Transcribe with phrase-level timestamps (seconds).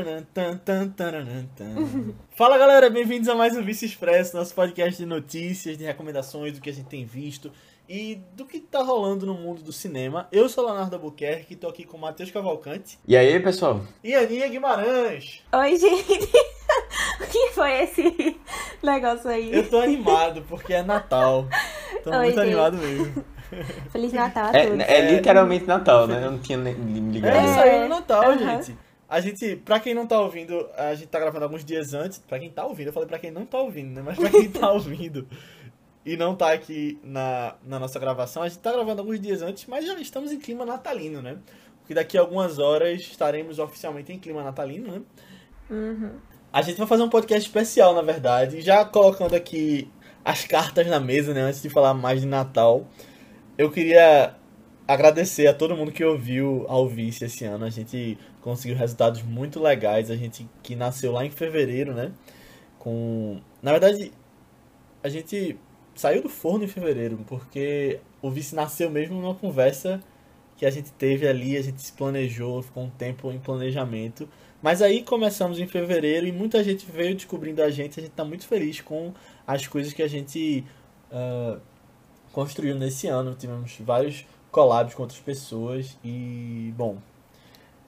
[2.34, 6.60] Fala galera, bem-vindos a mais um Vice Expresso, nosso podcast de notícias, de recomendações do
[6.60, 7.52] que a gente tem visto
[7.86, 10.26] e do que tá rolando no mundo do cinema.
[10.32, 13.82] Eu sou Leonardo Albuquerque, tô aqui com o Matheus Cavalcante E aí, pessoal?
[14.02, 15.42] e Aninha Guimarães.
[15.52, 16.24] Oi, gente.
[17.20, 18.40] o que foi esse
[18.82, 19.52] negócio aí?
[19.52, 21.46] Eu tô animado porque é Natal.
[22.02, 22.40] Tô Oi, muito gente.
[22.40, 23.22] animado mesmo.
[23.90, 24.84] Feliz Natal a É, todos.
[24.88, 26.24] é literalmente Natal, né?
[26.24, 27.36] Eu não tinha nem me ligado.
[27.36, 28.62] É aí no Natal, Aham.
[28.62, 28.78] gente.
[29.10, 32.20] A gente, pra quem não tá ouvindo, a gente tá gravando alguns dias antes.
[32.20, 34.02] Pra quem tá ouvindo, eu falei pra quem não tá ouvindo, né?
[34.06, 35.26] Mas pra quem tá ouvindo
[36.06, 39.66] e não tá aqui na, na nossa gravação, a gente tá gravando alguns dias antes,
[39.66, 41.38] mas já estamos em clima natalino, né?
[41.80, 45.02] Porque daqui a algumas horas estaremos oficialmente em clima natalino, né?
[45.68, 46.12] Uhum.
[46.52, 49.90] A gente vai fazer um podcast especial, na verdade, já colocando aqui
[50.24, 51.42] as cartas na mesa, né?
[51.42, 52.86] Antes de falar mais de Natal.
[53.58, 54.34] Eu queria
[54.92, 57.64] agradecer a todo mundo que ouviu ao Vice esse ano.
[57.64, 60.10] A gente conseguiu resultados muito legais.
[60.10, 62.12] A gente que nasceu lá em fevereiro, né?
[62.78, 63.40] Com.
[63.62, 64.12] Na verdade,
[65.02, 65.56] a gente
[65.94, 70.02] saiu do forno em fevereiro, porque o Vice nasceu mesmo numa conversa
[70.56, 74.28] que a gente teve ali, a gente se planejou, ficou um tempo em planejamento.
[74.60, 78.00] Mas aí começamos em fevereiro e muita gente veio descobrindo a gente.
[78.00, 79.14] A gente tá muito feliz com
[79.46, 80.64] as coisas que a gente
[81.12, 81.58] ah,
[82.32, 83.34] construiu nesse ano.
[83.34, 86.98] Tivemos vários collabs com outras pessoas e, bom,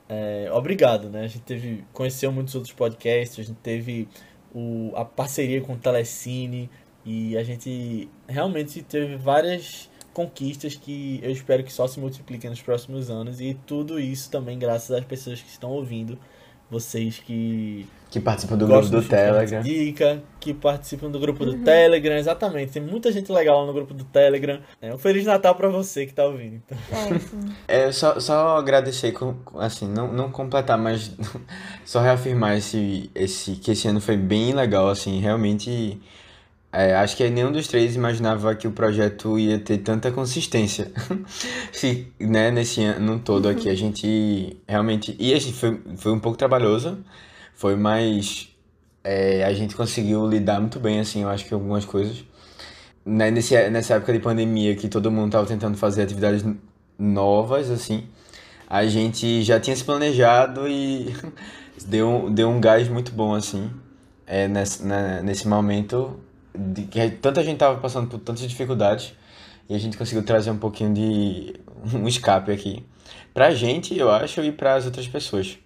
[0.08, 1.24] é, obrigado, né?
[1.24, 4.08] A gente teve, conheceu muitos outros podcasts, a gente teve
[4.54, 6.68] o, a parceria com o Telecine
[7.04, 12.60] e a gente realmente teve várias conquistas que eu espero que só se multipliquem nos
[12.60, 16.18] próximos anos e tudo isso também graças às pessoas que estão ouvindo,
[16.72, 19.60] vocês que Que participa do grupo do gente Telegram.
[19.60, 22.72] Indica, que participam do grupo do Telegram, exatamente.
[22.72, 24.58] Tem muita gente legal lá no grupo do Telegram.
[24.80, 26.56] É um Feliz Natal pra você que tá ouvindo.
[26.64, 26.78] Então.
[26.90, 27.54] É, sim.
[27.68, 31.12] É, só, só agradecer, com- assim, não, não completar, mas
[31.84, 36.00] só reafirmar esse, esse, que esse ano foi bem legal, assim, realmente.
[36.72, 40.90] É, acho que nenhum dos três imaginava que o projeto ia ter tanta consistência.
[41.70, 45.14] Se, né, nesse ano todo aqui, a gente realmente.
[45.20, 46.98] E a gente foi, foi um pouco trabalhoso,
[47.54, 48.48] foi mais.
[49.04, 52.24] é, a gente conseguiu lidar muito bem, assim, eu acho que algumas coisas.
[53.04, 56.44] Né, nesse, nessa época de pandemia que todo mundo estava tentando fazer atividades
[56.98, 58.04] novas, assim,
[58.68, 61.14] a gente já tinha se planejado e
[61.86, 63.70] deu, deu um gás muito bom, assim,
[64.26, 66.18] é, nesse, né, nesse momento
[66.54, 69.14] de que tanta gente tava passando por tantas dificuldades
[69.68, 71.54] e a gente conseguiu trazer um pouquinho de
[71.94, 72.84] um escape aqui
[73.32, 75.58] pra gente, eu acho, e para as outras pessoas.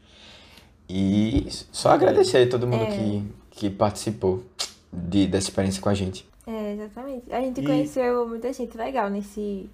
[0.89, 2.97] E só agradecer a todo mundo É.
[2.97, 4.45] que, que participou
[4.93, 6.25] de, dessa experiência com a gente.
[6.47, 7.25] É, exatamente.
[7.33, 9.69] A gente E- conheceu muita gente legal nesse,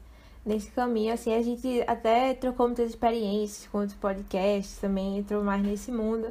[0.44, 5.62] nesse caminho, assim, a gente até trocou muitas experiências com outros podcasts, também entrou mais
[5.62, 6.28] nesse mundo.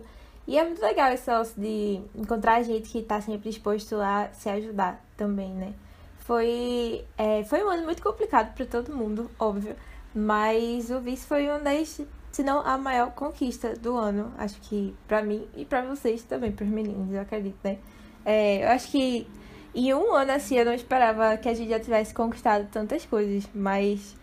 [0.48, 4.50] E é muito legal esse negócio de encontrar gente que tá sempre disposto a se
[4.50, 5.74] ajudar também, né?
[6.20, 9.76] Foi, é, foi um ano muito complicado para todo mundo, óbvio.
[10.14, 14.34] Mas o Vice foi uma das, se não a maior conquista do ano.
[14.38, 17.78] Acho que pra mim e pra vocês também, pros meninos, eu acredito, né?
[18.26, 19.28] É, eu acho que
[19.74, 23.48] em um ano assim eu não esperava que a gente já tivesse conquistado tantas coisas,
[23.54, 24.16] mas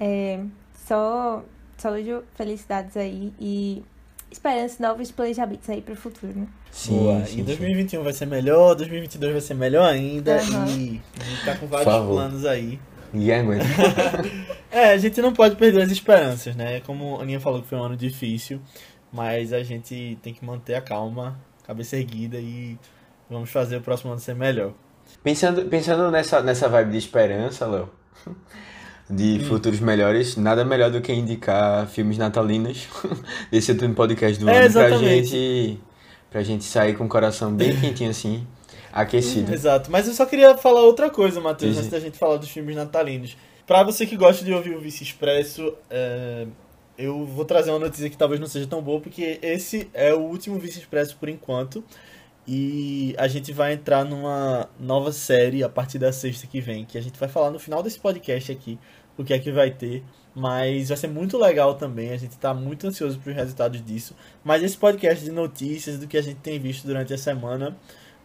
[0.00, 0.44] é,
[0.74, 1.42] só
[1.76, 3.84] saúde, felicidades aí e
[4.34, 6.46] esperança, novos planejamentos aí pro futuro, né?
[6.88, 7.24] Boa.
[7.24, 7.44] sim, e sim.
[7.44, 10.36] 2021 vai ser melhor, 2022 vai ser melhor ainda.
[10.36, 10.66] Aham.
[10.68, 12.14] E a gente tá com vários favor.
[12.14, 12.78] planos aí.
[13.12, 13.64] Ninguém aguenta.
[14.70, 16.80] É, a gente não pode perder as esperanças, né?
[16.80, 18.60] Como a Aninha falou que foi um ano difícil,
[19.12, 22.76] mas a gente tem que manter a calma, cabeça erguida e
[23.30, 24.72] vamos fazer o próximo ano ser melhor.
[25.22, 27.88] Pensando, pensando nessa, nessa vibe de esperança, Léo,
[29.08, 29.44] de Hum.
[29.48, 32.88] futuros melhores, nada melhor do que indicar filmes natalinos
[33.50, 35.80] desse último podcast do É, ano pra gente,
[36.30, 38.46] pra gente sair com o coração bem quentinho assim,
[38.92, 39.52] aquecido.
[39.52, 39.90] Exato.
[39.90, 43.36] Mas eu só queria falar outra coisa, Matheus, antes da gente falar dos filmes natalinos.
[43.66, 46.46] Pra você que gosta de ouvir o Vice Expresso, é,
[46.98, 50.20] eu vou trazer uma notícia que talvez não seja tão boa, porque esse é o
[50.20, 51.82] último Vice Expresso por enquanto.
[52.46, 56.98] E a gente vai entrar numa nova série a partir da sexta que vem, que
[56.98, 58.78] a gente vai falar no final desse podcast aqui
[59.16, 60.04] o que é que vai ter.
[60.34, 64.16] Mas vai ser muito legal também, a gente está muito ansioso para os resultados disso.
[64.42, 67.76] Mas esse podcast de notícias do que a gente tem visto durante a semana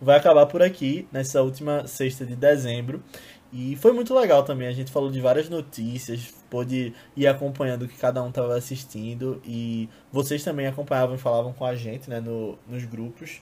[0.02, 3.04] vai acabar por aqui, nessa última sexta de dezembro.
[3.52, 7.88] E foi muito legal também, a gente falou de várias notícias, pôde ir acompanhando o
[7.88, 12.20] que cada um estava assistindo e vocês também acompanhavam e falavam com a gente né,
[12.20, 13.42] no, nos grupos.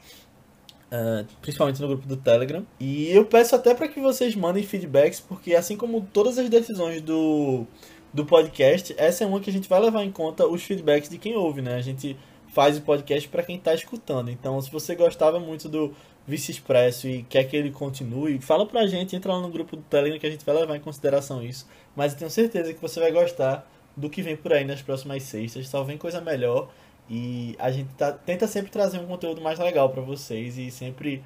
[0.89, 2.65] Uh, principalmente no grupo do Telegram.
[2.79, 7.01] E eu peço até para que vocês mandem feedbacks, porque assim como todas as decisões
[7.01, 7.65] do,
[8.13, 11.17] do podcast, essa é uma que a gente vai levar em conta os feedbacks de
[11.17, 11.75] quem ouve, né?
[11.75, 12.15] A gente
[12.53, 14.31] faz o podcast para quem está escutando.
[14.31, 15.93] Então, se você gostava muito do
[16.25, 19.81] Vice Expresso e quer que ele continue, fala pra gente, entra lá no grupo do
[19.83, 21.67] Telegram que a gente vai levar em consideração isso.
[21.95, 25.23] Mas eu tenho certeza que você vai gostar do que vem por aí nas próximas
[25.23, 25.69] sextas.
[25.85, 26.69] Vem coisa melhor
[27.09, 31.23] e a gente tá, tenta sempre trazer um conteúdo mais legal para vocês e sempre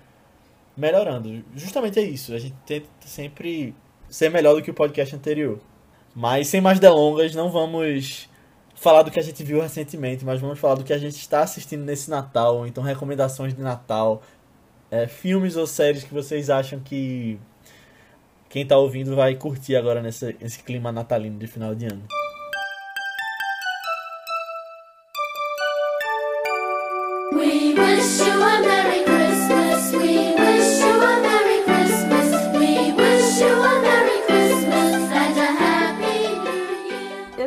[0.78, 1.44] melhorando.
[1.56, 3.75] Justamente é isso, a gente tenta sempre
[4.10, 5.60] ser melhor do que o podcast anterior.
[6.13, 8.30] Mas sem mais delongas, não vamos
[8.75, 11.42] falar do que a gente viu recentemente, mas vamos falar do que a gente está
[11.42, 14.22] assistindo nesse Natal, então recomendações de Natal,
[14.89, 17.39] é, filmes ou séries que vocês acham que
[18.50, 22.21] quem está ouvindo vai curtir agora nesse, nesse clima natalino de final de ano.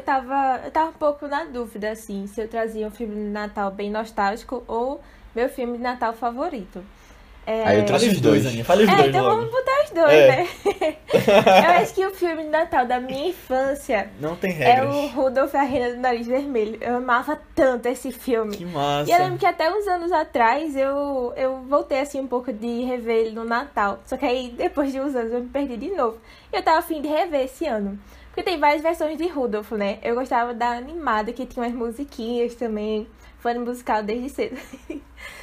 [0.05, 3.71] Tava, eu tava um pouco na dúvida, assim, se eu trazia um filme de Natal
[3.73, 5.01] bem nostálgico ou
[5.35, 6.85] meu filme de Natal favorito.
[7.47, 7.63] É...
[7.63, 8.47] Aí eu trouxe os dois.
[8.47, 8.65] Aninha.
[8.65, 9.37] Fale os É, dois então logo.
[9.37, 10.29] vamos botar os dois, É.
[10.29, 10.49] né?
[11.13, 15.53] eu acho que o filme de Natal da minha infância Não tem é o Rudolf
[15.53, 16.79] e a Reina do Nariz Vermelho.
[16.81, 18.57] Eu amava tanto esse filme.
[18.57, 19.11] Que massa.
[19.11, 22.83] E eu lembro que até uns anos atrás eu, eu voltei assim um pouco de
[22.85, 23.99] rever ele no Natal.
[24.07, 26.17] Só que aí depois de uns anos eu me perdi de novo.
[26.51, 27.99] E eu tava afim de rever esse ano.
[28.35, 29.99] Porque tem várias versões de Rudolf, né?
[30.03, 33.07] Eu gostava da animada, que tinha umas musiquinhas também.
[33.39, 34.57] Fã musical desde cedo.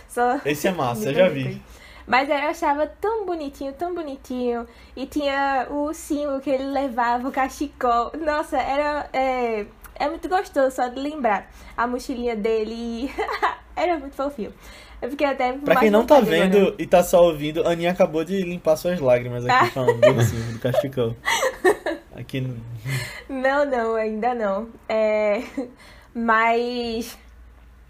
[0.09, 1.61] Só Esse é massa, eu já vi.
[2.05, 4.67] Mas eu achava tão bonitinho, tão bonitinho.
[4.93, 8.11] E tinha o ursinho que ele levava, o cachecol.
[8.19, 9.09] Nossa, era.
[9.13, 9.65] É,
[9.95, 11.49] é muito gostoso só de lembrar.
[11.77, 13.09] A mochilinha dele.
[13.73, 14.53] era muito fofinho.
[15.01, 15.53] Eu fiquei até.
[15.53, 16.75] Pra quem não tá vendo agora.
[16.77, 20.51] e tá só ouvindo, a Aninha acabou de limpar suas lágrimas aqui falando do ursinho,
[20.51, 21.15] do cachecol.
[22.21, 22.41] Aqui.
[23.27, 24.69] Não, não, ainda não.
[24.87, 25.41] É.
[26.13, 27.17] Mas.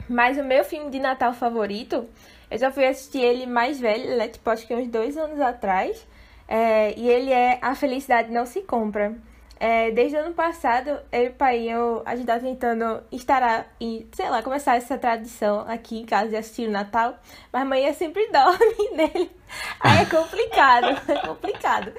[0.08, 2.08] Mas o meu filme de Natal favorito,
[2.50, 4.28] eu já fui assistir ele mais velho, né?
[4.28, 6.08] Tipo, acho que uns dois anos atrás.
[6.48, 9.16] É, e ele é A Felicidade Não Se Compra.
[9.64, 13.68] É, desde o ano passado, eu e o pai, eu, a gente tá tentando instaurar
[13.80, 17.16] e, sei lá, começar essa tradição aqui em casa de assistir o Natal.
[17.54, 19.32] Mas amanhã sempre dorme nele.
[19.80, 21.94] Aí é complicado, é complicado.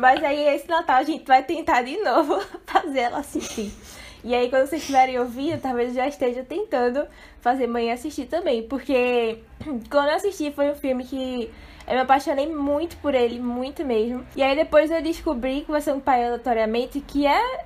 [0.00, 3.72] Mas aí esse Natal a gente vai tentar de novo fazer ela assistir.
[4.24, 7.06] E aí quando vocês estiverem ouvindo, talvez já esteja tentando
[7.40, 8.62] fazer mãe assistir também.
[8.62, 9.38] Porque
[9.90, 11.50] quando eu assisti foi um filme que
[11.86, 14.24] eu me apaixonei muito por ele, muito mesmo.
[14.34, 17.64] E aí depois eu descobri, conversando com o pai aleatoriamente, que é,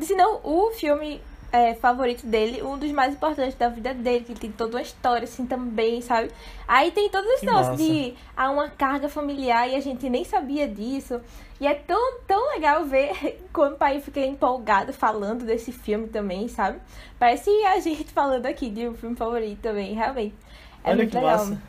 [0.00, 1.20] se não o filme
[1.52, 5.24] é, favorito dele, um dos mais importantes da vida dele, que tem toda uma história
[5.24, 6.30] assim também, sabe?
[6.66, 10.68] Aí tem todos os nossos de há uma carga familiar e a gente nem sabia
[10.68, 11.20] disso.
[11.60, 16.48] E é tão, tão legal ver quando o pai fica empolgado falando desse filme também,
[16.48, 16.78] sabe?
[17.18, 20.34] Parece a gente falando aqui de um filme favorito também, realmente.
[20.84, 21.36] É Olha muito que legal.
[21.38, 21.62] massa.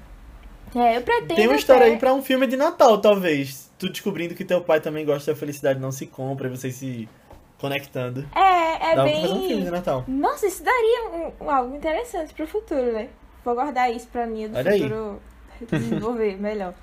[0.73, 1.35] É, eu pretendo.
[1.35, 3.69] Tem uma história até- aí pra um filme de Natal, talvez.
[3.77, 7.09] Tu descobrindo que teu pai também gosta da felicidade não se compra e vocês se
[7.61, 8.25] conectando.
[8.35, 9.21] É, é Dá bem.
[9.21, 10.03] pra fazer um filme de Natal.
[10.07, 13.07] Nossa, isso daria um, algo interessante pro futuro, né?
[13.45, 14.81] Vou guardar isso pra mim do Olha aí.
[14.81, 15.21] futuro
[15.69, 16.73] desenvolver melhor.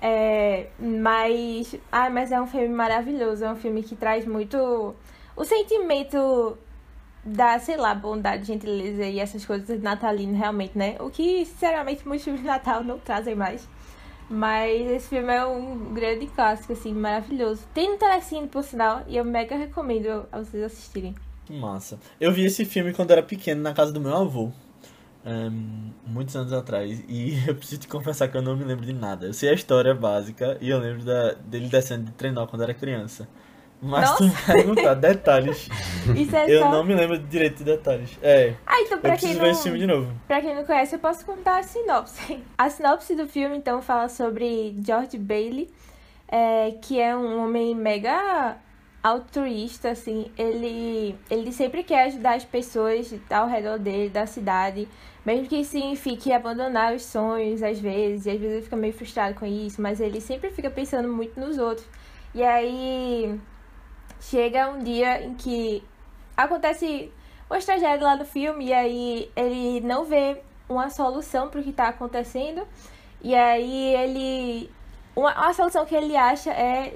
[0.00, 1.76] É, mas.
[1.92, 3.44] Ah, mas é um filme maravilhoso.
[3.44, 4.94] É um filme que traz muito
[5.36, 6.56] o sentimento
[7.24, 10.96] da, sei lá, bondade, gentileza e essas coisas natalinas, realmente, né?
[11.00, 13.68] O que, sinceramente, muitos filmes de Natal não trazem mais.
[14.28, 17.62] Mas esse filme é um grande clássico, assim, maravilhoso.
[17.72, 21.14] Tem no Telecine, por sinal, e eu mega recomendo a vocês assistirem.
[21.48, 21.98] Massa.
[22.20, 24.50] Eu vi esse filme quando era pequeno na casa do meu avô.
[25.24, 27.02] ehm, muitos anos atrás.
[27.08, 29.26] E eu preciso te confessar que eu não me lembro de nada.
[29.26, 32.74] Eu sei a história básica e eu lembro da, dele descendo de trenó quando era
[32.74, 33.28] criança.
[33.80, 34.52] Mas tu Nossa.
[34.52, 35.68] me perguntar detalhes.
[36.16, 36.70] Isso é eu só.
[36.70, 38.18] não me lembro direito de detalhes.
[38.22, 40.10] É, Ah, então pra quem, não, ver esse filme de novo.
[40.26, 42.42] pra quem não conhece, eu posso contar a sinopse.
[42.56, 45.70] A sinopse do filme, então, fala sobre George Bailey,
[46.26, 48.56] é, que é um homem mega
[49.02, 50.32] altruísta, assim.
[50.36, 54.88] Ele, ele sempre quer ajudar as pessoas ao redor dele, da cidade.
[55.24, 58.26] Mesmo que signifique abandonar os sonhos, às vezes.
[58.26, 59.80] E às vezes ele fica meio frustrado com isso.
[59.82, 61.86] Mas ele sempre fica pensando muito nos outros.
[62.34, 63.38] E aí...
[64.20, 65.82] Chega um dia em que
[66.36, 67.12] acontece
[67.48, 68.66] uma tragédia lá no filme.
[68.66, 72.66] E aí ele não vê uma solução para o que está acontecendo.
[73.22, 74.70] E aí ele.
[75.14, 76.94] Uma, uma solução que ele acha é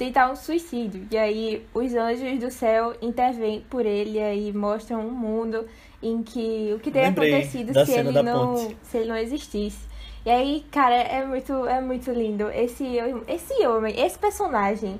[0.00, 1.06] tentar um suicídio.
[1.10, 5.66] E aí os anjos do céu intervêm por ele e aí mostram um mundo
[6.02, 8.76] em que o que teria Lembrei acontecido se ele não ponte.
[8.82, 9.90] se ele não existisse.
[10.24, 12.84] E aí, cara, é muito é muito lindo esse
[13.28, 14.98] esse homem, esse personagem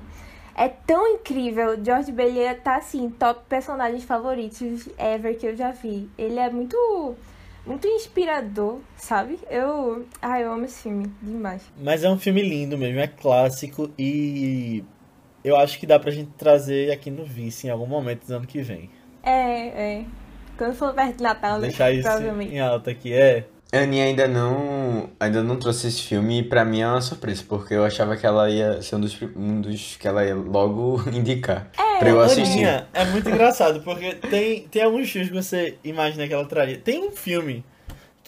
[0.55, 1.77] é tão incrível.
[1.83, 6.09] George Bailey tá assim, top personagens favoritos ever que eu já vi.
[6.17, 7.15] Ele é muito
[7.65, 9.39] muito inspirador, sabe?
[9.49, 11.61] Eu, ai, eu amo esse filme demais.
[11.79, 14.83] Mas é um filme lindo mesmo, é clássico e
[15.43, 18.47] eu acho que dá pra gente trazer aqui no Vice em algum momento do ano
[18.47, 18.89] que vem.
[19.23, 20.05] É, é.
[20.57, 21.67] Quando for perto de Natal, né?
[21.67, 22.53] Deixar isso Provavelmente.
[22.53, 23.45] em alta aqui, é.
[23.73, 27.41] A Aninha ainda não, ainda não trouxe esse filme e pra mim é uma surpresa,
[27.47, 31.01] porque eu achava que ela ia ser um dos, um dos que ela ia logo
[31.09, 32.65] indicar pra eu assistir.
[32.65, 36.77] Aninha, é muito engraçado, porque tem, tem alguns filmes que você imagina que ela traria.
[36.77, 37.63] Tem um filme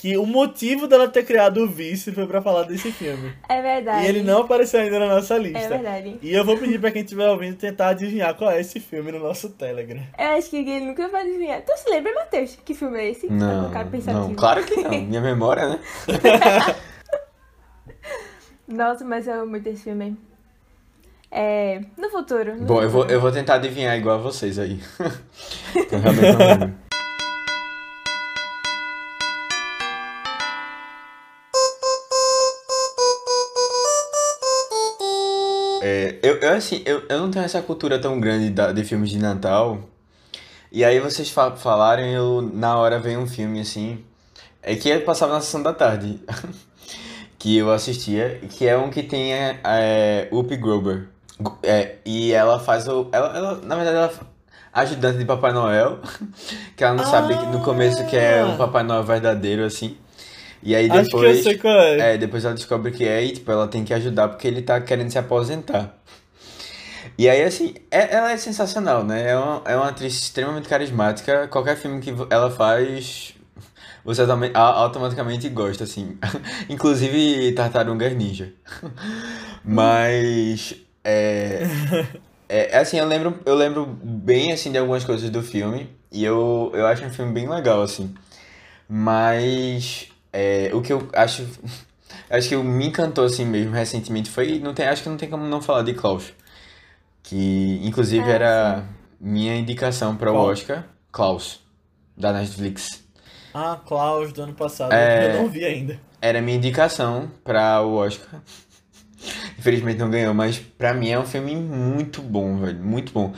[0.03, 3.31] que o motivo dela ter criado o Vice foi pra falar desse filme.
[3.47, 4.05] É verdade.
[4.05, 5.59] E ele não apareceu ainda na nossa lista.
[5.59, 6.19] É verdade.
[6.21, 9.19] E eu vou pedir pra quem estiver ouvindo tentar adivinhar qual é esse filme no
[9.19, 10.03] nosso Telegram.
[10.19, 11.61] Eu acho que ele nunca vai adivinhar.
[11.61, 12.57] Tu se lembra, Matheus?
[12.65, 13.31] Que filme é esse?
[13.31, 14.89] Não, não, claro que não.
[15.07, 15.79] Minha memória, né?
[18.67, 20.17] Nossa, mas eu amo muito esse filme.
[21.31, 21.79] É.
[21.97, 22.57] No futuro.
[22.57, 23.13] no Bom, eu vou, futuro.
[23.13, 24.81] eu vou tentar adivinhar igual a vocês aí.
[24.99, 26.73] eu realmente não lembro.
[35.85, 39.09] É, eu, eu, assim, eu, eu não tenho essa cultura tão grande da- de filmes
[39.09, 39.79] de Natal.
[40.71, 44.03] E aí vocês fa falaram e eu, na hora veio um filme, assim,
[44.61, 46.21] é que passava na sessão da tarde.
[47.37, 50.55] que eu assistia, que é um que tem é, é, Whoopi.
[50.57, 53.09] Gu- É, e ela faz o.
[53.11, 55.99] Ela, ela, na verdade, ela é ajudante de Papai Noel.
[56.77, 59.97] Que ela não sabe que no começo que é um Papai Noel verdadeiro, assim.
[60.65, 61.43] E aí Acho que eu depois.
[61.43, 62.13] sei qual é.
[62.13, 64.79] É, depois ela descobre que é e, tipo, ela tem que ajudar porque ele tá
[64.81, 65.97] querendo se aposentar.
[67.17, 69.29] E aí, assim, é- ela é sensacional, né?
[69.31, 71.47] É uma, é uma atriz extremamente carismática.
[71.47, 73.33] Qualquer filme que ela faz,
[74.05, 74.21] você
[74.53, 76.17] automaticamente gosta, assim.
[76.69, 78.53] Inclusive Tartarugas Ninja.
[79.63, 81.63] Mas, é,
[82.49, 85.89] é, assim, eu lembro, eu lembro bem, assim, de algumas coisas do filme.
[86.11, 88.13] E eu, eu acho um filme bem legal, assim.
[88.89, 91.47] Mas, é, o que eu acho...
[92.29, 94.59] Acho que me encantou assim mesmo recentemente foi.
[94.59, 96.33] Não tem, acho que não tem como não falar de Klaus.
[97.23, 98.85] Que inclusive Ah, era
[99.19, 100.35] minha indicação para o?
[100.35, 100.85] Oscar.
[101.11, 101.59] Klaus,
[102.17, 103.03] da Netflix.
[103.53, 104.93] Ah, Klaus, do ano passado.
[104.93, 105.35] É.
[105.35, 105.99] Eu não vi ainda.
[106.21, 108.41] Era minha indicação para o Oscar.
[109.57, 112.79] Infelizmente não ganhou, mas pra mim é um filme muito bom, velho.
[112.79, 113.33] Muito bom.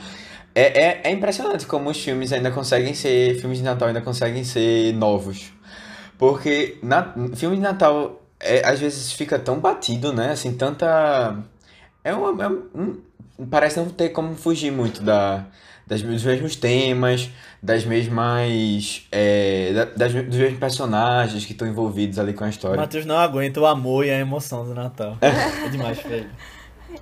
[0.54, 3.38] É, é, é impressionante como os filmes ainda conseguem ser.
[3.38, 5.52] Filmes de Natal ainda conseguem ser novos.
[6.18, 10.32] Porque na, filme de Natal é, às vezes fica tão batido, né?
[10.32, 11.36] Assim, tanta.
[12.04, 13.00] É uma, é um-
[13.50, 15.44] parece não ter como fugir muito da,
[15.86, 17.28] das, dos mesmos temas,
[17.62, 19.06] das mesmas.
[19.12, 22.76] é, da- das, dos mesmos personagens que estão envolvidos ali com a O história.
[22.76, 25.18] Matheus não aguenta o amor e a emoção do Natal.
[25.20, 26.30] É demais pra ele.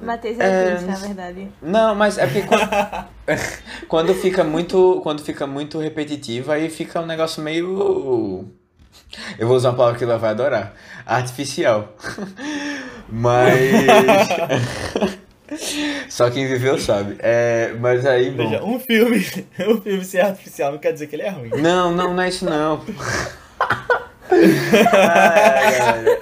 [0.00, 1.48] Matheus é, É, triste, na verdade.
[1.62, 2.68] Não, mas é porque quando,
[3.86, 8.48] quando fica muito, quando fica muito repetitivo, aí fica um negócio meio
[9.38, 10.74] eu vou usar uma palavra que ela vai adorar,
[11.06, 11.94] artificial.
[13.08, 14.28] Mas
[16.08, 17.16] só quem viveu sabe.
[17.20, 18.48] É, mas aí, bom.
[18.48, 19.18] Veja, um filme,
[19.68, 21.50] um filme ser artificial não quer dizer que ele é ruim.
[21.50, 22.82] Não, não, não é isso não.
[24.30, 26.18] Ai, ai,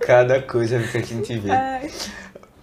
[0.00, 1.50] Cada coisa que a gente vê.
[1.50, 1.90] Ai,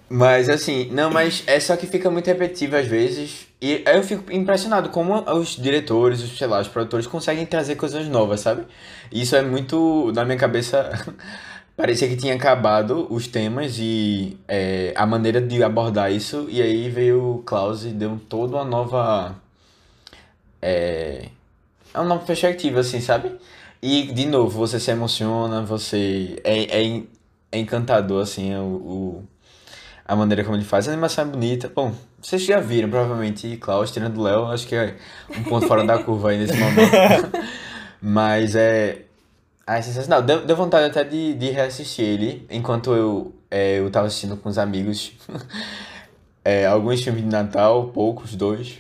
[0.10, 3.47] Mas assim, não, mas é só que fica muito repetitivo às vezes.
[3.60, 7.76] E aí eu fico impressionado como os diretores, os, sei lá, os produtores conseguem trazer
[7.76, 8.66] coisas novas, sabe?
[9.12, 10.92] Isso é muito, na minha cabeça,
[11.76, 16.46] parecia que tinha acabado os temas e é, a maneira de abordar isso.
[16.50, 19.36] E aí veio o Klaus e deu toda uma nova.
[20.62, 21.30] É,
[21.94, 23.34] é uma nova perspectiva, assim, sabe?
[23.82, 26.38] E, de novo, você se emociona, você.
[26.44, 27.04] É, é,
[27.54, 29.26] é encantador, assim, o, o-
[30.08, 30.88] a maneira como ele faz.
[30.88, 31.72] A animação é bonita.
[31.74, 34.96] Bom, vocês já viram, provavelmente, Klaus tirando o Léo, acho que é
[35.38, 36.92] um ponto fora da curva aí nesse momento.
[38.02, 39.02] Mas é.
[39.66, 40.22] Ah, é sensacional.
[40.22, 44.48] Deu, deu vontade até de, de reassistir ele enquanto eu, é, eu tava assistindo com
[44.48, 45.12] os amigos.
[46.46, 48.80] é, alguns filmes de Natal, poucos, dois.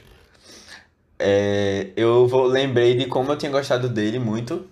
[1.19, 4.65] É, eu vou, lembrei de como eu tinha gostado dele muito.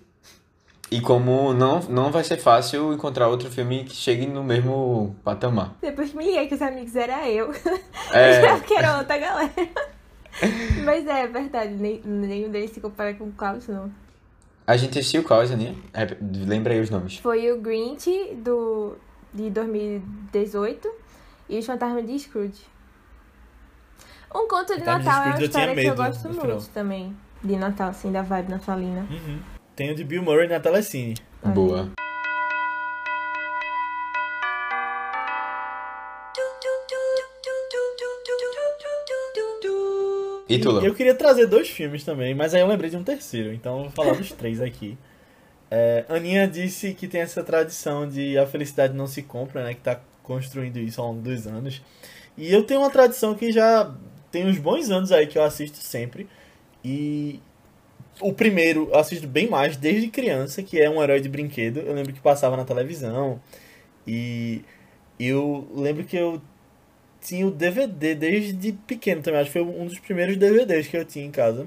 [0.90, 5.74] E como não, não vai ser fácil encontrar outro filme que chegue no mesmo patamar.
[5.80, 7.52] Depois que me liguei que os amigos era eu.
[8.12, 8.52] É.
[8.54, 9.52] Eu que era outra galera.
[10.84, 13.90] Mas é verdade, nem- nenhum deles se compara com o Klaus, não.
[14.66, 15.74] A gente assistiu qual, Aninha?
[15.94, 17.16] Rep- Lembra aí os nomes.
[17.18, 18.96] Foi o Grinch do,
[19.32, 20.88] de 2018
[21.48, 22.62] e os Fantasmas de Scrooge.
[24.34, 27.16] Um conto de Fantasmas de Natal é uma história que eu gosto muito também.
[27.42, 29.06] De Natal, assim, da vibe natalina.
[29.10, 29.38] Uhum.
[29.76, 31.14] Tem o de Bill Murray na Telecine.
[31.44, 31.90] Boa.
[40.48, 40.80] E tu?
[40.80, 43.82] Eu queria trazer dois filmes também, mas aí eu lembrei de um terceiro, então eu
[43.82, 44.96] vou falar dos três aqui.
[45.70, 49.74] É, Aninha disse que tem essa tradição de a felicidade não se compra, né?
[49.74, 51.82] Que tá construindo isso ao longo dos anos.
[52.38, 53.94] E eu tenho uma tradição que já
[54.30, 56.26] tem uns bons anos aí que eu assisto sempre.
[56.82, 57.40] E
[58.20, 61.80] o primeiro eu assisto bem mais desde criança, que é um herói de brinquedo.
[61.80, 63.40] Eu lembro que passava na televisão.
[64.06, 64.62] E
[65.18, 66.40] eu lembro que eu
[67.20, 69.40] tinha o DVD desde pequeno também.
[69.40, 71.66] Acho que foi um dos primeiros DVDs que eu tinha em casa.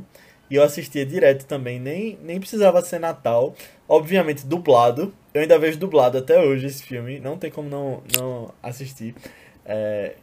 [0.50, 3.54] E eu assistia direto também, nem, nem precisava ser Natal.
[3.88, 5.14] Obviamente, dublado.
[5.34, 7.20] Eu ainda vejo dublado até hoje esse filme.
[7.20, 9.14] Não tem como não, não assistir.
[9.64, 10.16] É,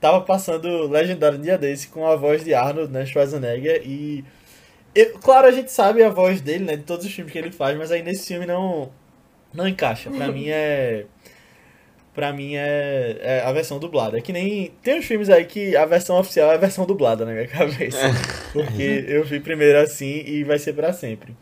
[0.00, 3.82] tava passando Legendário dia desse com a voz de Arnold, né, Schwarzenegger.
[3.84, 4.24] E,
[4.94, 7.50] eu- claro, a gente sabe a voz dele, né, de todos os filmes que ele
[7.52, 7.76] faz.
[7.76, 8.90] Mas aí nesse filme não,
[9.52, 10.10] não encaixa.
[10.10, 11.04] Pra mim é...
[12.14, 14.18] Pra mim é, é a versão dublada.
[14.18, 14.72] É que nem.
[14.82, 17.96] Tem uns filmes aí que a versão oficial é a versão dublada na minha cabeça.
[18.52, 21.36] Porque eu vi primeiro assim e vai ser pra sempre.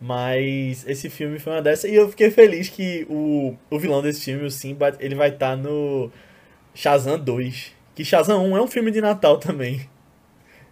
[0.00, 1.86] Mas esse filme foi uma dessa.
[1.86, 5.56] E eu fiquei feliz que o, o vilão desse filme, o Simba, ele vai estar
[5.56, 6.10] no
[6.74, 7.72] Shazam 2.
[7.94, 9.88] Que Shazam 1 é um filme de Natal também.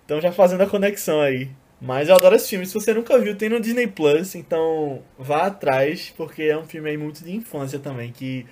[0.04, 1.48] Então já fazendo a conexão aí.
[1.80, 2.66] Mas eu adoro esse filme.
[2.66, 4.34] Se você nunca viu, tem no Disney Plus.
[4.34, 8.12] Então vá atrás, porque é um filme aí muito de infância também.
[8.12, 8.46] Que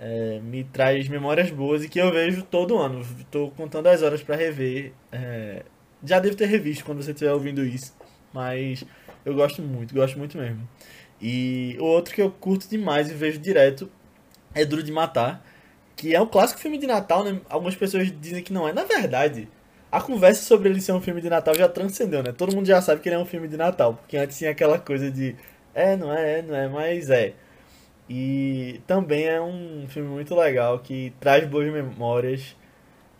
[0.00, 3.06] é, me traz memórias boas e que eu vejo todo ano.
[3.30, 4.92] Tô contando as horas pra rever.
[5.12, 5.62] É,
[6.04, 7.94] já devo ter revisto quando você estiver ouvindo isso.
[8.32, 8.84] Mas
[9.24, 10.68] eu gosto muito, gosto muito mesmo.
[11.20, 13.88] E o outro que eu curto demais e vejo direto
[14.54, 15.44] é Duro de Matar.
[15.94, 17.40] Que é um clássico filme de Natal, né?
[17.48, 18.72] Algumas pessoas dizem que não é.
[18.72, 19.48] Na verdade,
[19.92, 22.32] a conversa sobre ele ser um filme de Natal já transcendeu, né?
[22.32, 23.94] Todo mundo já sabe que ele é um filme de Natal.
[23.94, 25.36] Porque antes tinha aquela coisa de.
[25.74, 27.34] É, não é, é, não é, mas é.
[28.08, 32.56] E também é um filme muito legal que traz boas memórias.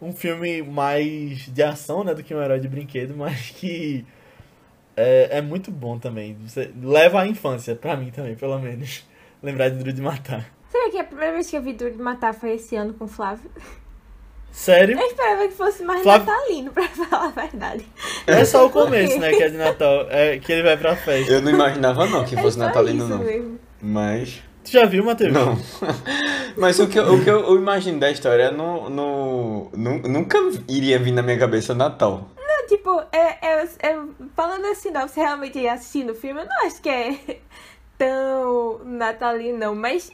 [0.01, 4.07] Um filme mais de ação, né, do que um herói de brinquedo, mas que
[4.97, 6.37] é, é muito bom também.
[6.47, 9.07] Você leva à infância, pra mim também, pelo menos.
[9.43, 10.51] Lembrar de Duro de Matar.
[10.71, 13.05] Sabe que a primeira vez que eu vi Duro de Matar foi esse ano com
[13.05, 13.51] o Flávio?
[14.53, 14.99] Sério?
[15.01, 17.87] Eu esperava que fosse mais Flávio- natalino, pra falar a verdade.
[18.27, 21.33] É só o começo, né, que é de Natal, é que ele vai pra festa.
[21.33, 23.19] Eu não imaginava não que É fosse só natalino não.
[23.19, 23.59] mesmo.
[23.81, 24.43] Mas.
[24.63, 25.33] Tu já viu, Matheus?
[25.33, 25.59] Não.
[26.57, 30.39] Mas o que, eu, o que eu, eu imagino da história não, não, nu- nunca
[30.69, 32.29] iria vir na minha cabeça Natal.
[32.37, 33.99] Não, tipo, é, é, é,
[34.37, 37.17] falando assim, não, você realmente assistindo o filme, eu não acho que é
[37.99, 39.75] tão natalino, não.
[39.75, 40.13] Mas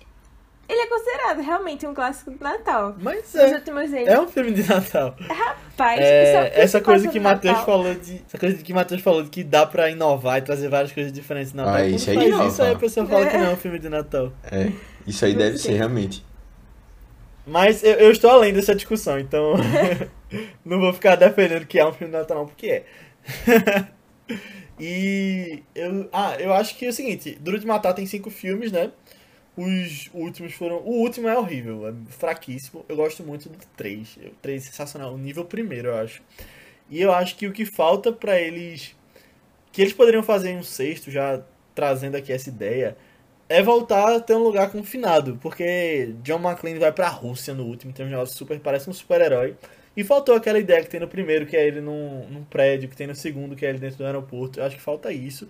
[0.68, 2.94] ele é considerado realmente um clássico do Natal.
[3.00, 3.54] Mas é.
[3.54, 4.08] últimos anos.
[4.08, 5.16] É um filme de Natal.
[5.18, 8.22] Rapaz, É, porque essa coisa que Matheus falou de.
[8.26, 11.52] Essa coisa que Matheus falou de que dá pra inovar e trazer várias coisas diferentes
[11.52, 11.80] no Natal.
[11.80, 13.88] Ah, isso aí faz isso aí a pessoa fala que não é um filme de
[13.88, 14.32] Natal.
[14.50, 14.70] É.
[15.06, 16.24] Isso aí deve ser realmente.
[17.46, 19.54] Mas eu, eu estou além dessa discussão, então
[20.64, 22.84] não vou ficar defendendo que é um filme de Natal, não, porque é.
[24.78, 28.70] e eu, ah, eu acho que é o seguinte: Duro de Matar tem cinco filmes,
[28.72, 28.90] né?
[29.58, 30.76] Os últimos foram.
[30.76, 32.84] O último é horrível, é fraquíssimo.
[32.88, 34.18] Eu gosto muito do 3.
[34.18, 35.12] O 3 é sensacional.
[35.12, 36.22] O nível primeiro, eu acho.
[36.88, 38.94] E eu acho que o que falta pra eles.
[39.72, 41.42] Que eles poderiam fazer em um sexto, já
[41.74, 42.96] trazendo aqui essa ideia,
[43.48, 45.36] é voltar a ter um lugar confinado.
[45.42, 48.60] Porque John McClane vai pra Rússia no último, tem um negócio super.
[48.60, 49.56] Parece um super-herói.
[49.96, 52.96] E faltou aquela ideia que tem no primeiro, que é ele num, num prédio, que
[52.96, 54.60] tem no segundo, que é ele dentro do aeroporto.
[54.60, 55.48] Eu acho que falta isso.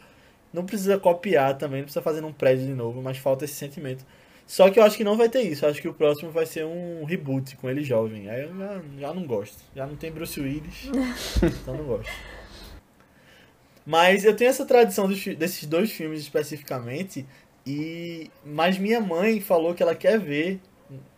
[0.52, 4.04] Não precisa copiar também, não precisa fazer num prédio de novo, mas falta esse sentimento.
[4.46, 5.64] Só que eu acho que não vai ter isso.
[5.64, 8.30] Eu acho que o próximo vai ser um reboot com ele jovem.
[8.30, 9.58] Aí eu já, já não gosto.
[9.76, 10.86] Já não tem Bruce Willis,
[11.60, 12.10] então não gosto.
[13.84, 17.26] Mas eu tenho essa tradição dos desses dois filmes especificamente.
[17.66, 20.60] E mas minha mãe falou que ela quer ver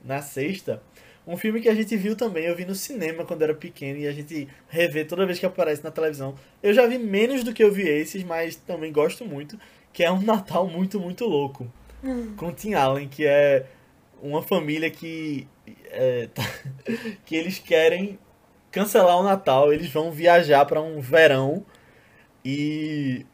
[0.05, 0.83] na sexta
[1.27, 2.45] um filme que a gente viu também.
[2.45, 5.85] Eu vi no cinema quando era pequeno e a gente revê toda vez que aparece
[5.85, 6.35] na televisão.
[6.63, 9.59] Eu já vi menos do que eu vi esses, mas também gosto muito.
[9.93, 11.71] Que é um Natal muito, muito louco.
[12.37, 13.67] Com Tim Allen, que é
[14.23, 15.47] uma família que.
[15.91, 16.43] é, tá-
[17.27, 18.19] que eles querem
[18.71, 21.65] cancelar o Natal, eles vão viajar para um verão
[22.45, 23.27] e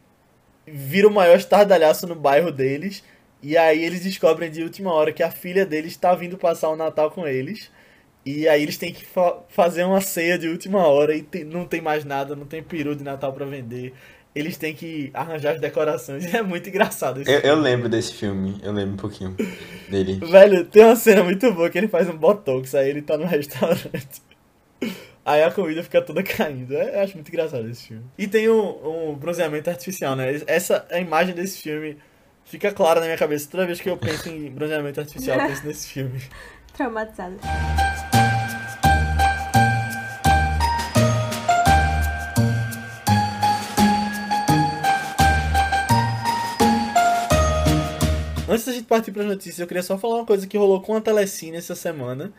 [0.65, 3.03] vira o maior estardalhaço no bairro deles.
[3.41, 6.75] E aí eles descobrem de última hora que a filha deles está vindo passar o
[6.75, 7.71] Natal com eles.
[8.27, 11.65] E aí eles têm que fa fazer uma ceia de última hora e tem, não
[11.65, 13.93] tem mais nada, não tem peru de Natal para vender.
[14.35, 16.25] Eles têm que arranjar as decorações.
[16.35, 17.55] É muito engraçado esse Eu, filme.
[17.55, 19.33] eu lembro desse filme, eu lembro um pouquinho
[19.89, 20.19] dele.
[20.29, 23.23] Velho, tem uma cena muito boa que ele faz um botox, aí ele tá no
[23.25, 24.21] restaurante.
[25.25, 26.75] Aí a comida fica toda caindo.
[26.75, 28.03] É, eu acho muito engraçado esse filme.
[28.17, 30.41] E tem um, um bronzeamento artificial, né?
[30.45, 31.97] Essa a imagem desse filme
[32.43, 33.47] fica clara na minha cabeça.
[33.49, 36.21] Toda vez que eu penso em bronzeamento artificial, eu penso nesse filme.
[36.75, 37.37] Traumatizada.
[48.87, 51.57] Partir para as notícias, eu queria só falar uma coisa que rolou com a Telecine
[51.57, 52.33] essa semana,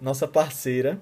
[0.00, 1.00] nossa parceira,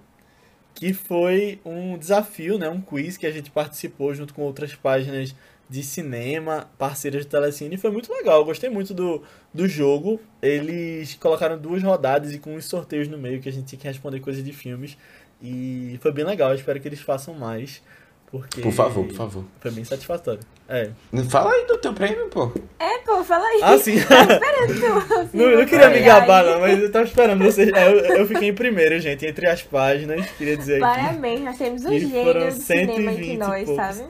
[0.74, 5.34] que foi um desafio, né, um quiz que a gente participou junto com outras páginas
[5.68, 9.22] de cinema, parceiras de Telecine, foi muito legal, eu gostei muito do,
[9.52, 10.18] do jogo.
[10.40, 13.86] Eles colocaram duas rodadas e com uns sorteios no meio que a gente tinha que
[13.86, 14.96] responder coisas de filmes,
[15.42, 17.82] e foi bem legal, eu espero que eles façam mais,
[18.30, 19.44] porque Por favor, por favor.
[19.60, 20.40] foi bem satisfatório.
[20.68, 20.90] É.
[21.30, 22.52] Fala aí do teu prêmio, pô.
[22.78, 23.60] É, pô, fala aí.
[23.62, 23.94] Ah, sim.
[23.96, 25.30] Esperando.
[25.32, 27.70] Não, eu não queria me gabar, não, mas eu tava esperando vocês.
[27.72, 30.26] é, Eu, eu fiquei em primeiro, gente, entre as páginas.
[30.32, 31.00] Queria dizer aqui.
[31.00, 33.76] Parabéns, nós temos um gênio foram do cinema 120 entre nós, poucos.
[33.96, 34.08] sabe?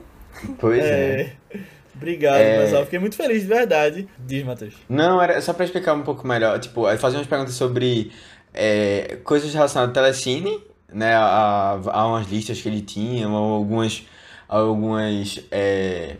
[0.59, 1.33] Pois é.
[1.53, 1.59] É,
[1.95, 2.61] obrigado, É.
[2.63, 2.83] pessoal.
[2.83, 4.07] Fiquei muito feliz, de verdade.
[4.19, 4.73] Diz, Matheus.
[4.89, 6.59] Não, era só pra explicar um pouco melhor.
[6.59, 8.11] Tipo, fazer umas perguntas sobre
[8.53, 10.61] é, coisas relacionadas ao Telecine,
[10.93, 11.13] né?
[11.15, 14.03] A, a umas listas que ele tinha, ou algumas,
[14.47, 16.17] algumas é,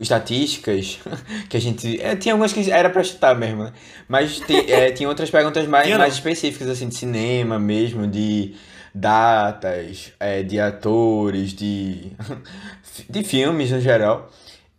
[0.00, 0.98] estatísticas
[1.48, 2.00] que a gente.
[2.00, 3.72] é, tinha algumas que era pra chutar mesmo, né?
[4.08, 5.98] Mas tem, é, tinha outras perguntas mais, não.
[5.98, 8.54] mais específicas, assim, de cinema mesmo, de
[8.94, 12.12] datas, é, de atores, de,
[13.08, 14.30] de filmes no geral.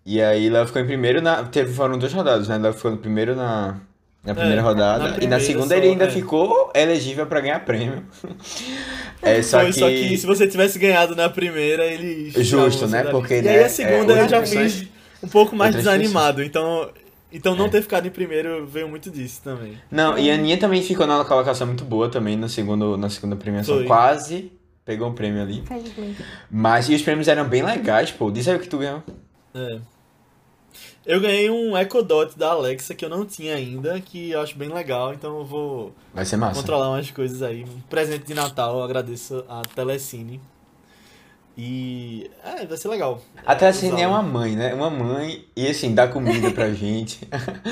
[0.06, 1.44] E aí Léo ficou em primeiro na.
[1.46, 2.58] Teve, foram duas rodadas, né?
[2.58, 3.80] Léo ficou no primeiro na,
[4.24, 5.00] na primeira É, rodada.
[5.00, 6.10] na e na primeira segunda só, ele ainda é.
[6.10, 8.04] ficou elegível pra ganhar prêmio.
[9.22, 9.80] É, só Foi, que.
[9.80, 12.34] só que se você tivesse ganhado na primeira, eles.
[12.46, 13.04] Justo, né?
[13.06, 13.36] Porque.
[13.36, 14.88] E né, aí a é, segunda eu outras já pessoas- fiz
[15.22, 16.44] um pouco mais outras desanimado.
[16.44, 16.90] Então,
[17.32, 17.70] então não É.
[17.70, 19.78] ter ficado em primeiro veio muito disso também.
[19.90, 23.36] Não, e a Aninha também ficou numa colocação muito boa também no segundo, na segunda
[23.36, 23.76] premiação.
[23.78, 23.86] Foi.
[23.86, 24.52] Quase
[24.86, 25.64] pegou um prêmio ali.
[26.52, 28.30] Mas e os prêmios eram bem legais, pô.
[28.30, 29.02] Diz aí o que tu ganhou.
[29.56, 29.78] É.
[31.06, 34.58] Eu ganhei um Echo Dot da Alexa que eu não tinha ainda, que eu acho
[34.58, 36.62] bem legal, então eu vou Vai ser massa.
[36.62, 37.64] controlar umas coisas aí.
[37.66, 40.40] Um presente de Natal, eu agradeço a Telecine.
[41.58, 42.32] E.
[42.44, 43.22] É, vai ser legal.
[43.46, 44.74] A Telecine é uma mãe, né?
[44.74, 47.20] Uma mãe e assim, dá comida pra gente,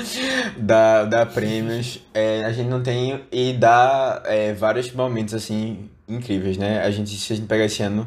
[0.58, 2.00] dá, dá prêmios.
[2.12, 6.82] É, a gente não tem e dá é, vários momentos assim incríveis, né?
[6.82, 8.06] A gente, se a gente pegar esse ano,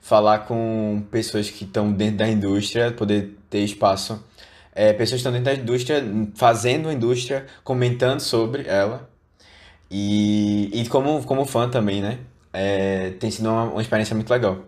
[0.00, 4.22] falar com pessoas que estão dentro da indústria, poder ter espaço.
[4.74, 9.08] É, pessoas que estão dentro da indústria, fazendo a indústria, comentando sobre ela.
[9.90, 12.18] E, e como, como fã também, né?
[12.52, 14.64] É, tem sido uma, uma experiência muito legal.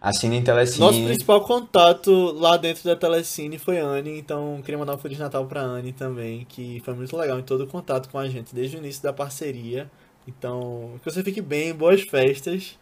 [0.00, 0.80] Assina em Telecine.
[0.80, 5.18] Nosso principal contato lá dentro da Telecine foi a Anne, então queria mandar um Feliz
[5.18, 8.54] Natal pra Anne também, que foi muito legal em todo o contato com a gente,
[8.54, 9.90] desde o início da parceria.
[10.26, 12.78] Então, que você fique bem, boas festas,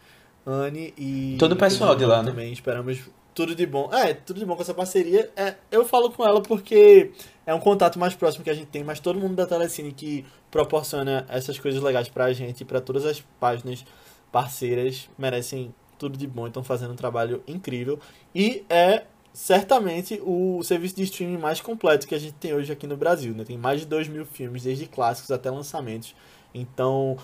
[0.46, 1.36] Anne e.
[1.40, 2.30] Todo o pessoal de lá, né?
[2.30, 3.00] Também esperamos
[3.38, 3.88] tudo de bom.
[3.94, 5.30] É, tudo de bom com essa parceria.
[5.36, 7.12] É, eu falo com ela porque
[7.46, 10.26] é um contato mais próximo que a gente tem, mas todo mundo da Telecine que
[10.50, 13.84] proporciona essas coisas legais pra gente e pra todas as páginas
[14.32, 18.00] parceiras merecem tudo de bom, estão fazendo um trabalho incrível
[18.34, 22.88] e é certamente o serviço de streaming mais completo que a gente tem hoje aqui
[22.88, 23.44] no Brasil, né?
[23.44, 26.12] Tem mais de 2 mil filmes, desde clássicos até lançamentos.
[26.52, 27.16] Então,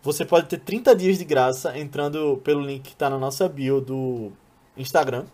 [0.00, 3.80] você pode ter 30 dias de graça entrando pelo link que está na nossa bio
[3.80, 4.30] do
[4.76, 5.24] Instagram.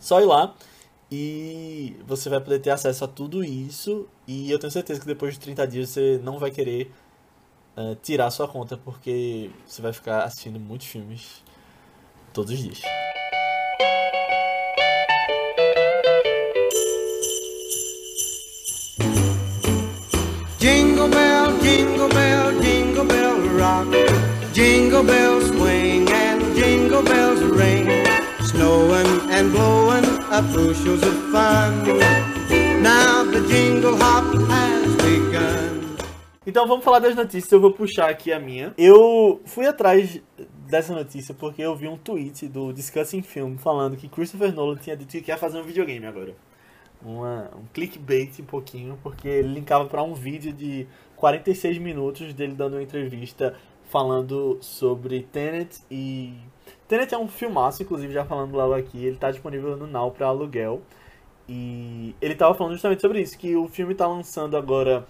[0.00, 0.54] Só ir lá
[1.10, 4.08] e você vai poder ter acesso a tudo isso.
[4.26, 6.90] E eu tenho certeza que depois de 30 dias você não vai querer
[7.76, 11.42] eh, tirar sua conta, porque você vai ficar assistindo muitos filmes
[12.32, 12.80] todos os dias.
[20.58, 23.90] Jingle bell, jingle bell, jingle bell rock.
[24.52, 25.49] Jingle bells
[29.40, 31.72] and blowing up bushels of fun.
[32.82, 35.96] Now the jingle hop has begun.
[36.46, 38.74] Então vamos falar das notícias, eu vou puxar aqui a minha.
[38.76, 40.20] Eu fui atrás
[40.68, 44.96] dessa notícia porque eu vi um tweet do Discussing Film falando que Christopher Nolan tinha
[44.96, 46.34] dito que ia fazer um videogame agora.
[47.02, 52.52] Uma, um clickbait um pouquinho, porque ele linkava para um vídeo de 46 minutos dele
[52.52, 53.54] dando uma entrevista
[53.88, 56.34] falando sobre Tenet e
[56.90, 60.26] Tenet é um filmaço, inclusive, já falando logo aqui, ele tá disponível no Now pra
[60.26, 60.82] aluguel.
[61.48, 65.06] E ele tava falando justamente sobre isso, que o filme tá lançando agora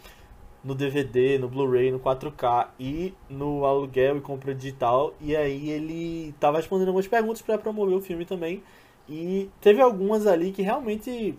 [0.63, 5.15] no DVD, no Blu-ray, no 4K e no aluguel e compra digital.
[5.23, 8.63] E aí ele tava respondendo algumas perguntas para promover o filme também.
[9.09, 11.35] E teve algumas ali que realmente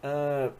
[0.00, 0.52] ah,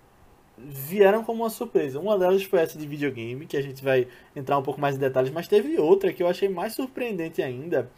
[0.58, 2.00] vieram como uma surpresa.
[2.00, 4.98] Uma delas foi essa de videogame, que a gente vai entrar um pouco mais em
[4.98, 7.88] detalhes, mas teve outra que eu achei mais surpreendente ainda,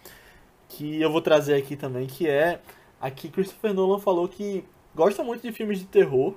[0.75, 2.61] que eu vou trazer aqui também, que é
[3.01, 6.35] a que Christopher Nolan falou que gosta muito de filmes de terror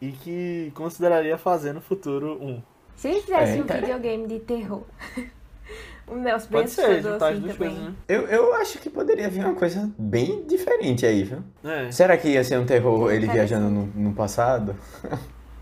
[0.00, 2.62] e que consideraria fazer no futuro um.
[2.94, 4.82] Se ele fizesse É, um videogame de terror.
[6.06, 7.94] o Nelson bem Pode ser, juntar assim coisas, né?
[8.06, 11.42] Eu, eu acho que poderia vir uma coisa bem diferente aí, viu?
[11.64, 11.90] É.
[11.90, 14.76] Será que ia ser um terror ele viajando no, no passado?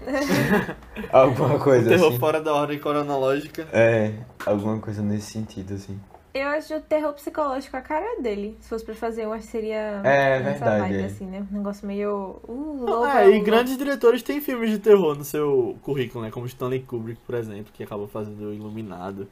[1.13, 2.19] alguma coisa Terror assim.
[2.19, 3.69] fora da ordem cronológica.
[3.73, 4.13] É,
[4.45, 5.99] alguma coisa nesse sentido, assim.
[6.35, 8.57] Eu acho o terror psicológico a cara dele.
[8.61, 11.05] Se fosse pra fazer, eu acho que seria É, essa verdade, vibe, é.
[11.05, 11.47] assim, né?
[11.53, 12.41] Um negócio meio.
[12.49, 16.31] Uh, louco, É, e grandes diretores têm filmes de terror no seu currículo, né?
[16.31, 19.29] Como Stanley Kubrick, por exemplo, que acabou fazendo o Iluminado.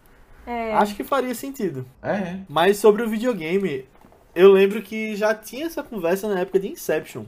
[0.46, 1.86] É, Acho que faria sentido.
[2.02, 3.86] É, Mas sobre o videogame,
[4.34, 7.24] eu lembro que já tinha essa conversa na época de Inception.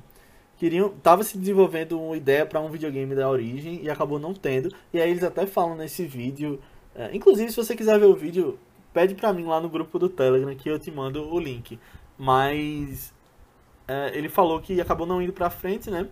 [0.57, 4.73] Queriam, tava se desenvolvendo uma ideia para um videogame da origem e acabou não tendo.
[4.93, 6.61] E aí eles até falam nesse vídeo.
[6.95, 8.59] é, inclusive, se você quiser ver o vídeo,
[8.93, 11.79] pede pra mim lá no grupo do Telegram que eu te mando o link.
[12.19, 13.13] Mas
[13.89, 16.09] é, ele falou que acabou não indo pra frente, né?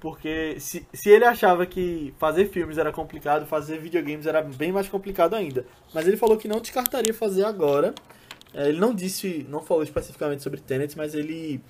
[0.00, 4.88] Porque se, se ele achava que fazer filmes era complicado, fazer videogames era bem mais
[4.88, 5.66] complicado ainda.
[5.92, 7.94] Mas ele falou que não descartaria fazer agora.
[8.54, 11.60] É, ele não disse, não falou especificamente sobre Tenet, mas ele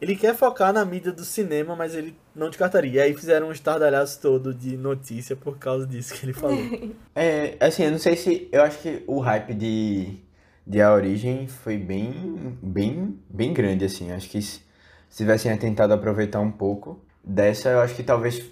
[0.00, 2.92] ele quer focar na mídia do cinema, mas ele não descartaria.
[2.92, 6.56] E aí fizeram um estardalhaço todo de notícia por causa disso que ele falou.
[7.14, 8.48] É, assim, eu não sei se.
[8.52, 10.18] Eu acho que o hype de,
[10.66, 14.12] de A Origem foi bem, bem, bem grande, assim.
[14.12, 14.60] Acho que se,
[15.08, 18.44] se tivessem tentado aproveitar um pouco dessa, eu acho que talvez,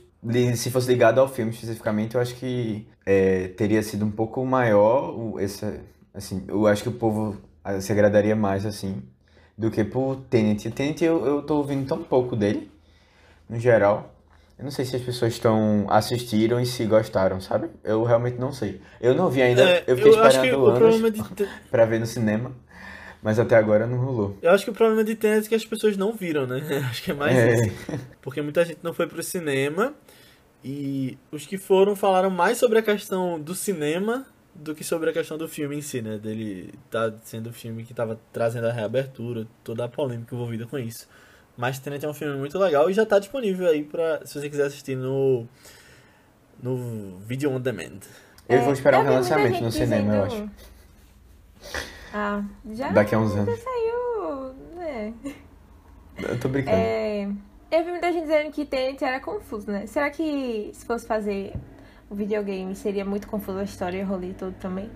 [0.57, 5.15] se fosse ligado ao filme especificamente, eu acho que é, teria sido um pouco maior.
[5.39, 5.79] Essa,
[6.15, 7.37] assim, eu acho que o povo
[7.81, 9.03] se agradaria mais, assim,
[9.57, 10.71] do que por Tenet.
[10.71, 12.71] Tenet eu, eu tô ouvindo tão pouco dele,
[13.49, 14.13] no geral.
[14.59, 17.69] Eu não sei se as pessoas estão assistiram e se gostaram, sabe?
[17.83, 18.81] Eu realmente não sei.
[19.01, 21.23] Eu não vi ainda, É, eu fiquei eu esperando o anos de
[21.71, 22.53] pra ver no cinema,
[23.21, 24.39] mas até agora não rolou.
[24.41, 26.61] eu acho que o problema de Tenet é que as pessoas não viram, né?
[26.89, 27.55] Acho que é mais É.
[27.67, 27.75] isso.
[28.23, 29.93] Porque muita gente não foi pro cinema
[30.65, 35.13] e os que foram falaram mais sobre a questão do cinema do que sobre a
[35.13, 36.17] questão do filme em si, né?
[36.19, 40.79] Dele tá sendo o filme que tava trazendo a reabertura, toda a polêmica envolvida com
[40.79, 41.09] isso.
[41.57, 44.49] Mas Tenet é um filme muito legal e já tá disponível aí pra se você
[44.49, 45.47] quiser assistir no
[46.63, 48.01] no Video On Demand.
[48.49, 50.51] Eu vou esperar um relançamento no cinema, eu acho.
[52.13, 53.59] Ah, já, Daqui a uns anos.
[53.59, 55.15] já saiu, né?
[56.29, 56.77] Eu tô brincando.
[56.77, 57.25] É,
[57.71, 59.87] eu vi muita gente dizendo que Tenet era confuso, né?
[59.87, 61.55] Será que se fosse fazer
[62.15, 64.89] o videogame seria muito confuso a história e rolê todo também?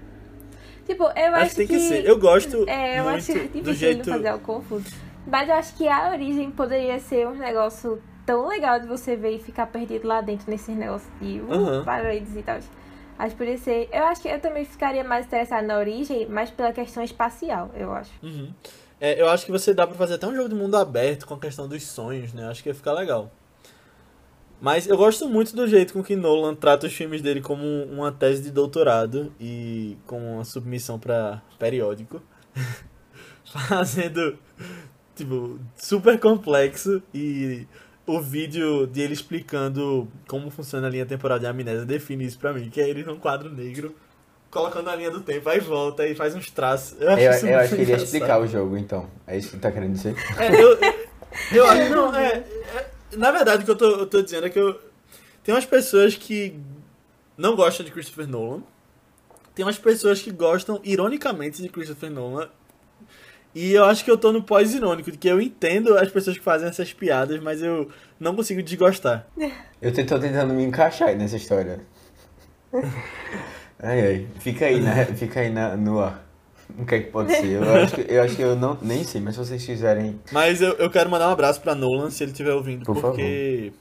[0.87, 2.07] Tipo, eu Acho acho que tem que ser.
[2.07, 4.87] Eu gosto É, eu muito acho do difícil jeito de fazer algo confuso.
[5.27, 9.35] Mas eu acho que a origem poderia ser um negócio tão legal de você ver
[9.35, 11.85] e ficar perdido lá dentro nesses negócios de uh, Aham.
[11.85, 12.59] paredes e tal.
[13.19, 13.89] Acho que poderia ser.
[13.93, 17.93] Eu acho que eu também ficaria mais interessada na origem, mas pela questão espacial, eu
[17.93, 18.13] acho.
[18.23, 18.55] Uhum.
[19.01, 21.35] É, eu acho que você dá pra fazer até um jogo de mundo aberto com
[21.35, 22.47] a questão dos sonhos, né?
[22.49, 23.31] Acho que ia ficar legal.
[24.61, 28.11] Mas eu gosto muito do jeito com que Nolan trata os filmes dele como uma
[28.11, 32.21] tese de doutorado e como uma submissão pra periódico.
[33.45, 34.37] Fazendo,
[35.15, 37.67] tipo, super complexo e
[38.07, 42.53] o vídeo de ele explicando como funciona a linha temporal de amnésia define isso pra
[42.53, 43.95] mim, que é ele num quadro negro
[44.51, 46.99] colocando a linha do tempo, aí volta e faz uns traços.
[47.01, 49.07] Eu acho, Eu, isso eu acho que ele ia explicar o jogo, então.
[49.27, 50.15] É isso que tá querendo dizer?
[50.39, 50.79] É, eu,
[51.53, 52.33] eu acho, não, é,
[52.75, 54.81] é- na verdade o que eu tô, eu tô dizendo é que eu,
[55.43, 56.59] tem umas pessoas que
[57.37, 58.63] não gostam de Christopher Nolan,
[59.55, 62.49] tem umas pessoas que gostam ironicamente de Christopher Nolan,
[63.55, 66.45] e eu acho que eu tô no pós-irônico, de que eu entendo as pessoas que
[66.45, 67.91] fazem essas piadas, mas eu
[68.21, 69.27] não consigo desgostar.
[69.81, 71.81] Eu tô tentando me encaixar aí nessa história.
[73.81, 74.29] Ai, ai.
[74.41, 75.05] Fica aí, né?
[75.05, 76.28] Fica aí na, no ar.
[76.77, 77.47] O que é que pode ser?
[77.47, 80.21] Eu acho que eu, acho que eu não, nem sei, mas se vocês quiserem.
[80.33, 83.73] Mas eu, eu quero mandar um abraço pra Nolan, se ele estiver ouvindo, Por porque...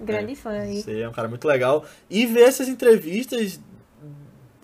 [0.00, 0.80] Grande fã aí.
[0.80, 1.84] Você é um cara muito legal.
[2.08, 3.60] E ver essas entrevistas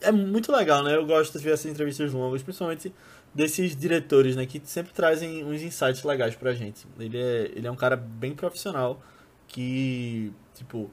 [0.01, 0.95] é muito legal, né?
[0.95, 2.93] Eu gosto de ver essas entrevistas longas, principalmente
[3.35, 4.47] desses diretores, né?
[4.47, 6.87] Que sempre trazem uns insights legais pra gente.
[6.99, 9.01] Ele é, ele é um cara bem profissional
[9.49, 10.91] que, tipo...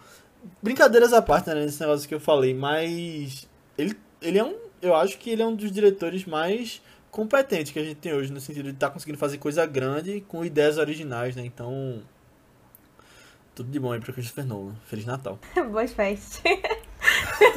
[0.62, 1.56] Brincadeiras à parte, né?
[1.56, 3.47] Nesse negócio que eu falei, mas...
[3.77, 4.56] Ele, ele é um...
[4.82, 8.32] Eu acho que ele é um dos diretores mais competente que a gente tem hoje,
[8.32, 11.44] no sentido de estar conseguindo fazer coisa grande com ideias originais, né?
[11.46, 12.02] Então,
[13.54, 14.76] tudo de bom aí pra Christopher Nolan.
[14.86, 15.38] Feliz Natal.
[15.72, 16.41] Boas festas.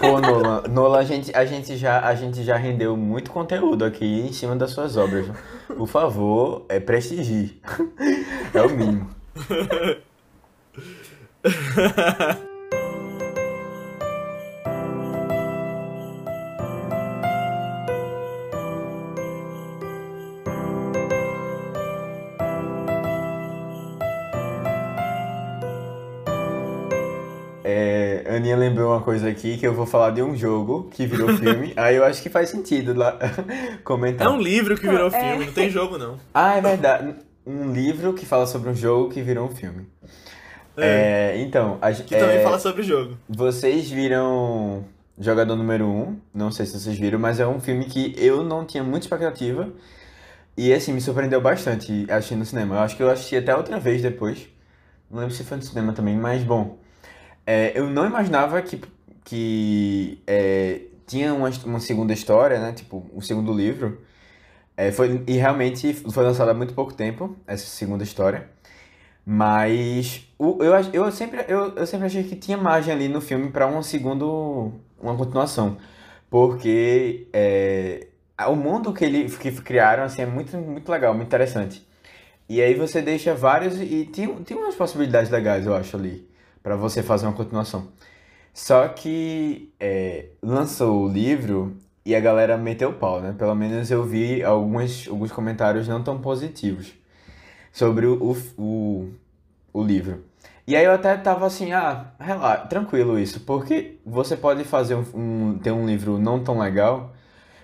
[0.01, 4.05] Pô, Nolan, Nolan a, gente, a, gente já, a gente já rendeu muito conteúdo aqui
[4.05, 5.27] em cima das suas obras.
[5.69, 7.61] Por favor, é prestigie.
[8.55, 9.11] É o mínimo.
[28.35, 31.29] É, Aninha lembrou uma coisa aqui que eu vou falar de um jogo que virou
[31.39, 31.73] filme.
[31.77, 33.19] aí eu acho que faz sentido lá
[33.85, 34.27] comentar.
[34.27, 35.11] É um livro que virou É.
[35.11, 36.19] filme, não tem jogo não.
[36.35, 37.15] Ah, é verdade.
[37.47, 39.87] Um livro que fala sobre um jogo que virou um filme.
[40.77, 43.17] É, É, então, a, que também é, fala sobre o jogo.
[43.29, 44.85] vocês viram
[45.19, 48.65] Jogador Número 1, não sei se vocês viram, mas é um filme que eu não
[48.65, 49.69] tinha muita expectativa
[50.57, 52.75] e assim, me surpreendeu bastante assistindo no cinema.
[52.77, 54.49] Eu acho que eu assisti até outra vez depois.
[55.11, 56.77] Não lembro se foi no cinema também, mas bom.
[57.47, 58.81] É, eu não imaginava que,
[59.25, 62.73] que é, tinha uma, uma segunda história, né?
[62.73, 64.01] Tipo, um segundo livro.
[64.77, 68.49] É, foi, e realmente foi lançado há muito pouco tempo, essa segunda história.
[69.27, 73.51] Mas o, eu, eu, sempre, eu, eu sempre achei que tinha margem ali no filme
[73.51, 75.79] para um segundo, uma continuação.
[76.29, 78.09] Porque é,
[78.49, 81.87] o mundo que ele que criaram assim, é muito, muito legal, muito interessante.
[82.49, 86.29] E aí você deixa vários e tem, tem umas possibilidades legais, eu acho, ali,
[86.65, 87.91] para você fazer uma continuação.
[88.55, 93.35] Só que é, lançou o livro e a galera meteu o pau, né?
[93.39, 96.95] Pelo menos eu vi alguns, alguns comentários não tão positivos
[97.73, 98.15] sobre o,
[98.59, 99.09] o, o,
[99.73, 100.25] o livro.
[100.67, 105.05] E aí eu até tava assim, ah, relaxa, tranquilo isso, porque você pode fazer um,
[105.15, 107.15] um- ter um livro não tão legal,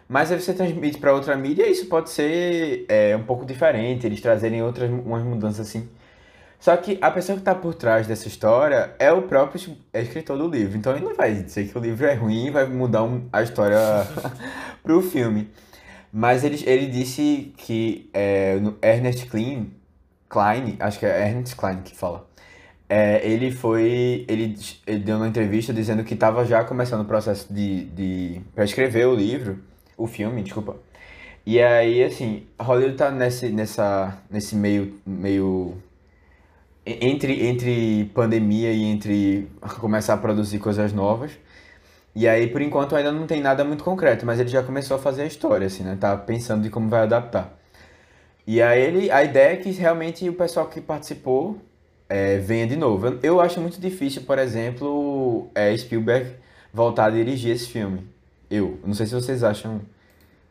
[0.08, 4.06] mas aí você transmite para outra mídia e isso pode ser é, um pouco diferente,
[4.06, 5.88] eles trazerem outras umas mudanças assim.
[6.60, 9.70] Só que a pessoa que está por trás dessa história é o próprio es-
[10.04, 10.76] escritor do livro.
[10.76, 13.42] Então ele não vai dizer que o livro é ruim e vai mudar um- a
[13.42, 13.78] história
[14.84, 15.48] pro filme.
[16.12, 19.72] Mas ele, ele disse que é, Ernest Klein,
[20.28, 22.28] Klein, acho que é Ernest Klein que fala.
[22.88, 24.24] É, ele foi.
[24.28, 28.40] Ele, ele deu uma entrevista dizendo que estava já começando o processo de, de.
[28.54, 29.60] para escrever o livro,
[29.96, 30.76] o filme, desculpa.
[31.46, 35.74] E aí, assim, Hollywood tá nesse, nessa, nesse meio, meio
[36.84, 41.32] entre, entre pandemia e entre começar a produzir coisas novas.
[42.14, 45.00] E aí, por enquanto, ainda não tem nada muito concreto, mas ele já começou a
[45.00, 45.96] fazer a história, assim, né?
[46.00, 47.56] Tá pensando de como vai adaptar.
[48.46, 51.58] E aí, ele, a ideia é que realmente o pessoal que participou
[52.10, 53.18] é, venha de novo.
[53.22, 56.34] Eu, acho muito difícil, por exemplo, é, Spielberg
[56.72, 58.04] voltar a dirigir esse filme.
[58.50, 58.80] Eu.
[58.84, 59.80] Não sei se vocês acham.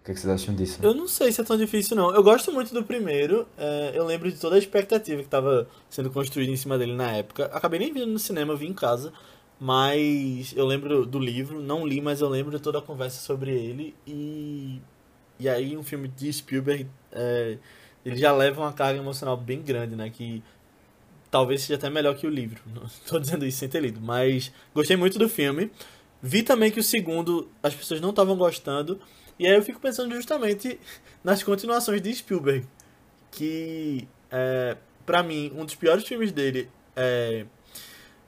[0.10, 0.80] Que, que vocês acham disso?
[0.82, 2.14] Eu não sei se é tão difícil, não.
[2.14, 3.48] Eu gosto muito do primeiro.
[3.56, 7.12] é, eu lembro de toda a expectativa que estava sendo construída em cima dele na
[7.12, 7.46] época.
[7.54, 9.14] Acabei nem vendo no cinema, eu vi em casa.
[9.60, 13.52] Mas eu lembro do livro, não li, mas eu lembro de toda a conversa sobre
[13.52, 13.94] ele.
[14.08, 14.82] E,
[15.40, 17.58] e aí, um filme de Spielberg, é,
[18.04, 20.10] ele já leva uma carga emocional bem grande, né?
[20.10, 20.42] Que
[21.30, 22.64] talvez seja até melhor que o livro.
[22.74, 25.70] Não estou dizendo isso sem ter lido, mas gostei muito do filme.
[26.20, 29.00] Vi também que o segundo as pessoas não estavam gostando.
[29.40, 30.78] E aí eu fico pensando justamente
[31.24, 32.68] nas continuações de Spielberg.
[33.32, 34.76] Que, é,
[35.06, 37.46] pra mim, um dos piores filmes dele é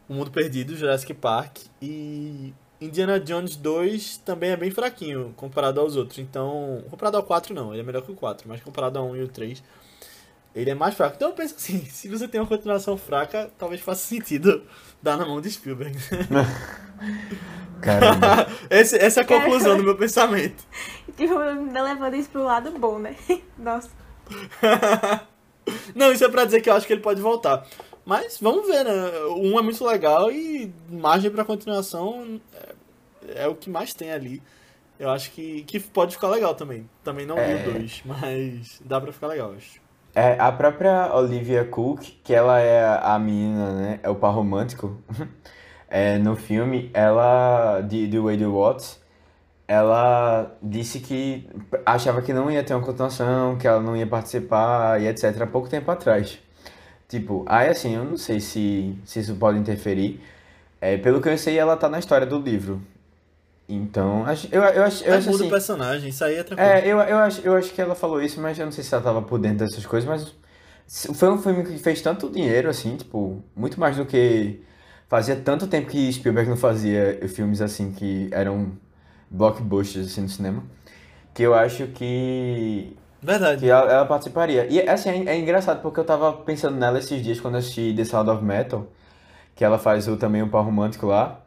[0.08, 1.58] O Mundo Perdido, Jurassic Park.
[1.82, 6.18] E Indiana Jones 2 também é bem fraquinho comparado aos outros.
[6.18, 8.48] Então, comparado ao 4 não, ele é melhor que o 4.
[8.48, 9.62] Mas comparado ao 1 e o 3,
[10.56, 11.16] ele é mais fraco.
[11.16, 14.64] Então eu penso assim, se você tem uma continuação fraca, talvez faça sentido
[15.02, 15.98] dar na mão de Spielberg.
[17.82, 18.48] Caramba.
[18.70, 20.64] Esse- essa é a conclusão do meu pensamento.
[21.18, 23.16] Tipo, ainda levando isso pro lado bom, né?
[23.58, 23.90] Nossa.
[25.96, 27.66] Não, isso é pra dizer que eu acho que ele pode voltar.
[28.06, 28.92] Mas vamos ver, né?
[29.30, 32.40] O um é muito legal e margem pra continuação
[33.28, 34.42] é, é o que mais tem ali.
[35.00, 36.88] Eu acho que, que pode ficar legal também.
[37.04, 37.66] Também não vi É.
[37.68, 39.82] o dois, mas dá pra ficar legal, eu acho.
[40.14, 44.00] É, a própria Olivia Cook, que ela é a menina, né?
[44.04, 44.98] É o par romântico.
[45.94, 48.98] É, no filme, ela, de, de Wade Watts,
[49.68, 51.50] ela disse que
[51.86, 55.42] achava que não ia ter uma continuação, que ela não ia participar e etc.
[55.42, 56.40] há pouco tempo atrás.
[57.10, 60.22] Tipo, aí assim, eu não sei se, se isso pode interferir.
[60.80, 62.82] É, pelo que eu sei, ela tá na história do livro.
[63.74, 65.46] Então, eu, eu, acho, eu É, acho assim.
[65.46, 66.76] o personagem, isso aí é tranquilo.
[66.76, 68.94] É, eu, eu, acho, eu acho que ela falou isso, mas eu não sei se
[68.94, 70.36] ela tava por dentro dessas coisas, mas
[71.16, 74.62] foi um filme que fez tanto dinheiro, assim, tipo, muito mais do que.
[75.10, 78.72] Fazia tanto tempo que Spielberg não fazia filmes assim que eram
[79.30, 80.64] blockbusters assim no cinema.
[81.34, 83.62] que eu acho que Verdade.
[83.62, 84.68] que ela, ela participaria.
[84.68, 87.94] E assim, é, é engraçado porque eu tava pensando nela esses dias quando eu assisti
[87.96, 88.88] The Sound of Metal,
[89.56, 91.41] que ela faz o, também um par romântico lá.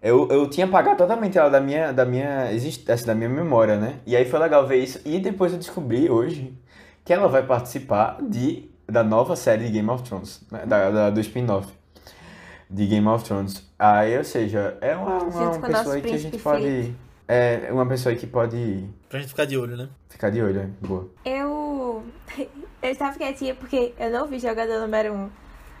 [0.00, 3.96] Eu, eu tinha apagado totalmente ela da minha, da minha existência, da minha memória, né?
[4.06, 5.00] E aí foi legal ver isso.
[5.04, 6.54] E depois eu descobri hoje
[7.04, 10.64] que ela vai participar de, da nova série de Game of Thrones, né?
[10.66, 11.72] da, da- do spin-off
[12.70, 13.66] de Game of Thrones.
[13.78, 16.94] Aí, ou seja, é uma, uma, uma pessoa aí que a gente pode.
[17.26, 19.88] É uma pessoa aí que pode Pra gente ficar de olho, né?
[20.08, 20.70] ficar de olho, né?
[20.80, 21.08] Boa.
[21.24, 22.02] Eu.
[22.80, 25.16] Eu estava quietinha porque eu não vi jogador número 1.
[25.16, 25.28] Um,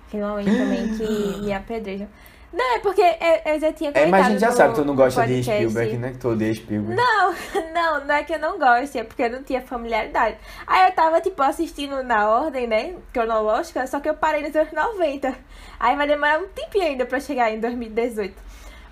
[0.08, 2.08] finalmente também que me apedrejam.
[2.50, 4.74] Não, é porque eu, eu já tinha É, comentado mas a gente já no- sabe
[4.74, 5.42] que tu não gosta de.
[5.42, 6.10] Spielberg, né?
[6.12, 6.94] Que tu odeia Spielberg.
[6.96, 7.34] Não,
[7.74, 10.36] não, não é que eu não gosto, é porque eu não tinha familiaridade.
[10.66, 14.72] Aí eu tava, tipo, assistindo na ordem, né, cronológica, só que eu parei nos anos
[14.72, 15.34] 90.
[15.78, 18.34] Aí vai demorar um tempinho ainda pra chegar em 2018.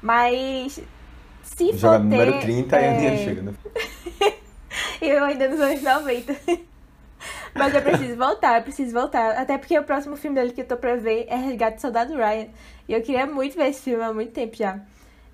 [0.02, 0.78] Mas,
[1.42, 2.04] se for Joga ter...
[2.04, 3.54] número 30 e a é, Aninha chega, né?
[5.00, 6.36] Eu ainda nos anos 90.
[7.56, 9.36] Mas eu preciso voltar, eu preciso voltar.
[9.36, 12.14] Até porque o próximo filme dele que eu tô pra ver é Resgate do Soldado
[12.14, 12.48] Ryan.
[12.88, 14.80] E eu queria muito ver esse filme há muito tempo já.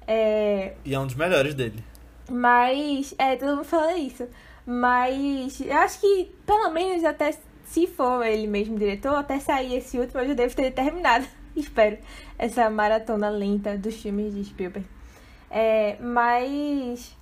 [0.06, 1.82] É, E é um dos melhores dele.
[2.30, 4.26] mas, é, todo mundo fala isso.
[4.64, 9.98] Mas eu acho que, pelo menos, até se for ele mesmo diretor, até sair esse
[9.98, 11.26] último, eu já devo ter terminado.
[11.56, 11.98] Espero.
[12.38, 14.86] Essa maratona lenta dos filmes de Spielberg.
[15.50, 17.16] É, mas.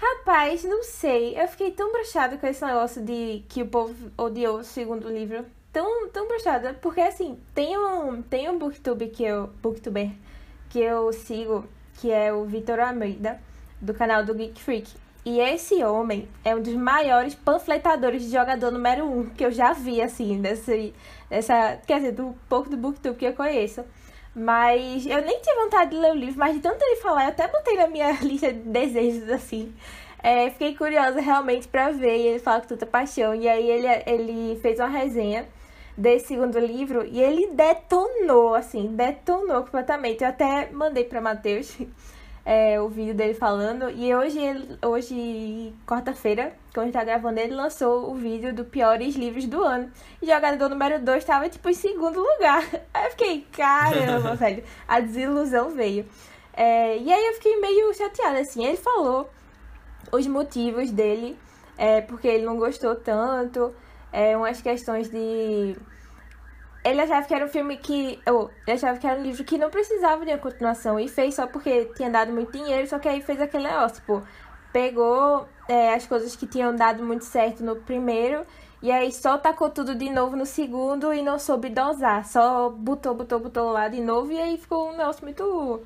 [0.00, 1.36] Rapaz, não sei.
[1.36, 5.44] Eu fiquei tão broxada com esse negócio de que o povo odiou o segundo livro.
[5.72, 6.72] Tão, tão broxada.
[6.74, 9.48] Porque assim, tem um, tem um booktube que eu.
[9.60, 10.10] Booktuber
[10.70, 13.40] que eu sigo, que é o Vitor Almeida,
[13.80, 14.92] do canal do Geek Freak.
[15.24, 19.72] E esse homem é um dos maiores panfletadores de jogador número um que eu já
[19.72, 20.94] vi, assim, desse,
[21.28, 21.78] dessa.
[21.86, 23.84] Quer dizer, do pouco do Booktube que eu conheço.
[24.38, 27.28] Mas eu nem tinha vontade de ler o livro, mas de tanto ele falar, eu
[27.30, 29.74] até botei na minha lista de desejos, assim.
[30.22, 33.34] É, fiquei curiosa realmente pra ver, e ele fala com tanta paixão.
[33.34, 35.48] E aí ele, ele fez uma resenha
[35.96, 40.22] desse segundo livro e ele detonou, assim, detonou completamente.
[40.22, 41.76] Eu até mandei pra Matheus
[42.48, 43.90] é, o vídeo dele falando.
[43.90, 44.40] E hoje,
[44.82, 49.62] hoje quarta-feira, quando a gente tá gravando, ele lançou o vídeo do piores livros do
[49.62, 49.92] ano.
[50.22, 52.66] E jogador número 2 tava, tipo, em segundo lugar.
[52.94, 56.06] Aí eu fiquei, caramba, velho, a desilusão veio.
[56.54, 58.64] É, e aí eu fiquei meio chateada, assim.
[58.64, 59.30] Ele falou
[60.10, 61.38] os motivos dele,
[61.76, 63.74] é, porque ele não gostou tanto,
[64.10, 65.76] é, umas questões de.
[66.90, 68.18] Ele achava que era um filme que.
[68.26, 71.34] Ou, ele achava que era um livro que não precisava de uma continuação e fez
[71.34, 74.22] só porque tinha dado muito dinheiro, só que aí fez aquele negócio, tipo,
[74.72, 78.46] pegou é, as coisas que tinham dado muito certo no primeiro
[78.80, 83.14] e aí só tacou tudo de novo no segundo e não soube dosar, só botou,
[83.14, 85.82] botou, botou lá de novo e aí ficou um negócio muito.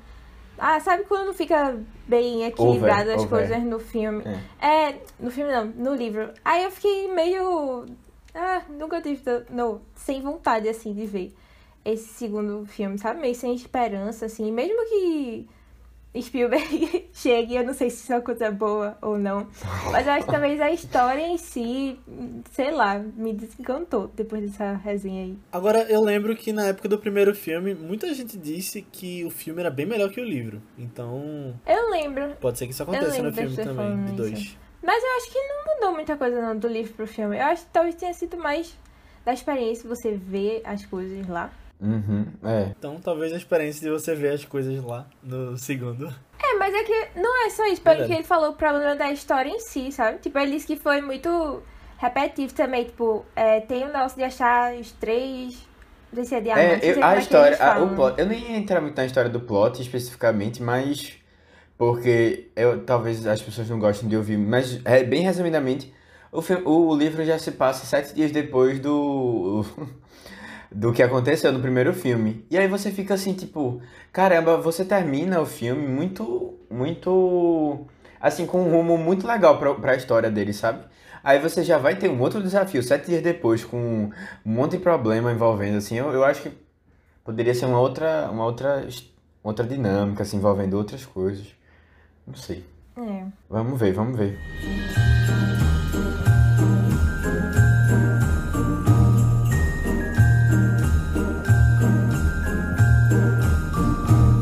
[0.59, 1.75] Ah, sabe quando não fica
[2.07, 3.29] bem equilibrado Over, as over.
[3.29, 4.23] coisas no filme?
[4.61, 6.31] É, no filme não, no livro.
[6.45, 7.87] Aí eu fiquei meio.
[8.33, 9.21] Ah, nunca tive.
[9.49, 11.33] Não, sem vontade, assim, de ver
[11.85, 13.19] esse segundo filme, sabe?
[13.19, 14.51] Meio sem esperança, assim.
[14.51, 15.47] Mesmo que
[16.21, 19.47] Spielberg chegue, eu não sei se isso é uma coisa boa ou não.
[19.91, 21.99] Mas eu acho que talvez a história em si,
[22.51, 25.37] sei lá, me desencantou depois dessa resenha aí.
[25.51, 29.59] Agora, eu lembro que na época do primeiro filme, muita gente disse que o filme
[29.59, 30.61] era bem melhor que o livro.
[30.77, 32.35] Então, Eu lembro.
[32.39, 34.39] pode ser que isso aconteça no filme também, de dois.
[34.39, 34.63] isso.
[34.83, 37.37] Mas eu acho que não mudou muita coisa não, do livro pro filme.
[37.37, 38.77] Eu acho que talvez tenha sido mais
[39.25, 41.49] da experiência você ver as coisas lá.
[41.79, 42.71] Uhum, é.
[42.77, 46.07] Então, talvez a experiência de você ver as coisas lá no segundo.
[46.41, 47.81] É, mas é que não é só isso.
[47.81, 50.19] Pelo que ele falou, o problema da história em si, sabe?
[50.19, 51.63] Tipo, ele disse que foi muito
[51.97, 52.85] repetitivo também.
[52.85, 55.57] Tipo, é, tem o negócio de achar os três.
[56.11, 56.85] Não sei se é É, diamante.
[56.85, 59.29] sei eu- a é história, a- o plot, eu nem ia entrar muito na história
[59.29, 61.17] do plot especificamente, mas
[61.85, 65.93] porque eu talvez as pessoas não gostem de ouvir, mas é, bem resumidamente,
[66.31, 69.65] o, filme, o livro já se passa sete dias depois do
[70.71, 72.45] do que aconteceu no primeiro filme.
[72.49, 73.81] E aí você fica assim, tipo,
[74.13, 77.85] caramba, você termina o filme muito, muito,
[78.19, 80.85] assim, com um rumo muito legal pra, pra história dele, sabe?
[81.21, 84.09] Aí você já vai ter um outro desafio, sete dias depois, com
[84.45, 86.51] um monte de problema envolvendo, assim, eu, eu acho que
[87.25, 88.87] poderia ser uma outra, uma outra,
[89.43, 91.45] outra dinâmica, assim, envolvendo outras coisas.
[92.25, 92.65] Não sei.
[92.95, 93.25] É.
[93.49, 94.39] Vamos ver, vamos ver.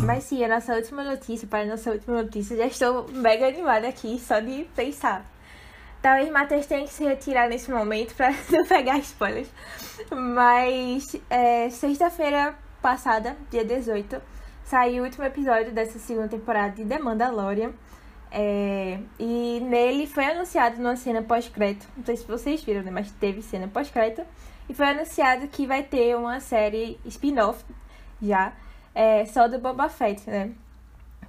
[0.05, 3.87] Mas sim, a nossa última notícia, para a nossa última notícia, já estou mega animada
[3.87, 5.25] aqui, só de pensar.
[6.01, 9.49] Talvez Matheus tenha que se retirar nesse momento para não pegar spoilers.
[10.11, 14.21] Mas é, sexta-feira passada, dia 18,
[14.71, 17.73] saiu o último episódio dessa segunda temporada de The Mandalorian.
[18.31, 21.85] É, e nele foi anunciado numa cena pós-crédito.
[21.97, 22.89] Não sei se vocês viram, né?
[22.89, 24.25] Mas teve cena pós-crédito.
[24.69, 27.65] E foi anunciado que vai ter uma série spin-off
[28.21, 28.53] já,
[28.95, 30.51] é, só do Boba Fett, né?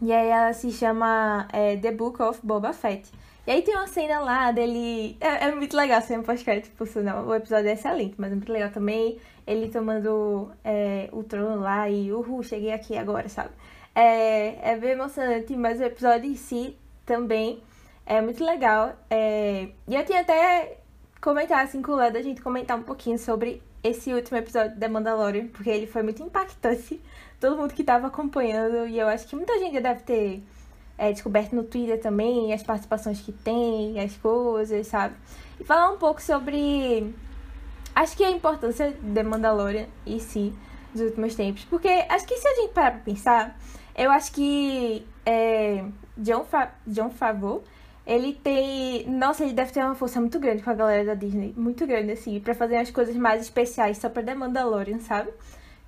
[0.01, 3.11] E aí ela se chama é, The Book of Boba Fett.
[3.45, 5.16] E aí tem uma cena lá dele.
[5.20, 7.26] É, é muito legal a cena pós-crédito, por sinal.
[7.26, 9.18] O episódio é excelente, mas é muito legal também.
[9.53, 13.50] Ele tomando é, o trono lá e uhul, cheguei aqui agora, sabe?
[13.94, 17.62] É, é bem emocionante, mas o episódio em si também
[18.07, 18.94] é muito legal.
[19.11, 19.68] É...
[19.86, 20.78] E eu tinha até
[21.20, 24.88] comentar assim com o Léo, a gente comentar um pouquinho sobre esse último episódio da
[24.88, 27.00] Mandalorian, porque ele foi muito impactante.
[27.40, 30.42] Todo mundo que tava acompanhando, e eu acho que muita gente deve ter
[30.96, 35.16] é, descoberto no Twitter também as participações que tem, as coisas, sabe?
[35.59, 37.12] E falar um pouco sobre.
[37.95, 40.53] Acho que a importância da Mandalorian em si,
[40.93, 41.64] dos últimos tempos.
[41.64, 43.59] Porque acho que se a gente parar pra pensar,
[43.97, 45.84] eu acho que é,
[46.16, 47.62] John, Fa John Favreau,
[48.07, 49.07] ele tem.
[49.09, 51.55] Nossa, ele deve ter uma força muito grande com a galera da Disney.
[51.57, 55.30] Muito grande, assim, pra fazer as coisas mais especiais só pra The Mandalorian, sabe?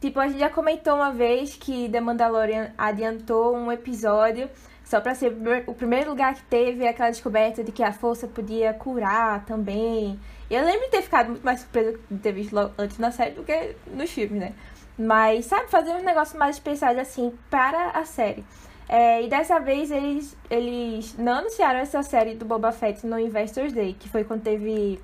[0.00, 4.50] Tipo, a gente já comentou uma vez que The Mandalorian adiantou um episódio
[4.84, 5.34] só pra ser
[5.66, 10.20] o primeiro lugar que teve aquela descoberta de que a força podia curar também.
[10.50, 13.42] Eu lembro de ter ficado muito mais surpresa de ter visto antes na série do
[13.42, 14.52] que nos filmes, né?
[14.98, 18.44] Mas, sabe, fazer uns negócios mais especiais assim para a série.
[18.88, 23.72] É, e dessa vez eles, eles não anunciaram essa série do Boba Fett no Investors
[23.72, 25.00] Day, que foi quando teve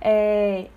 [0.00, 0.68] é,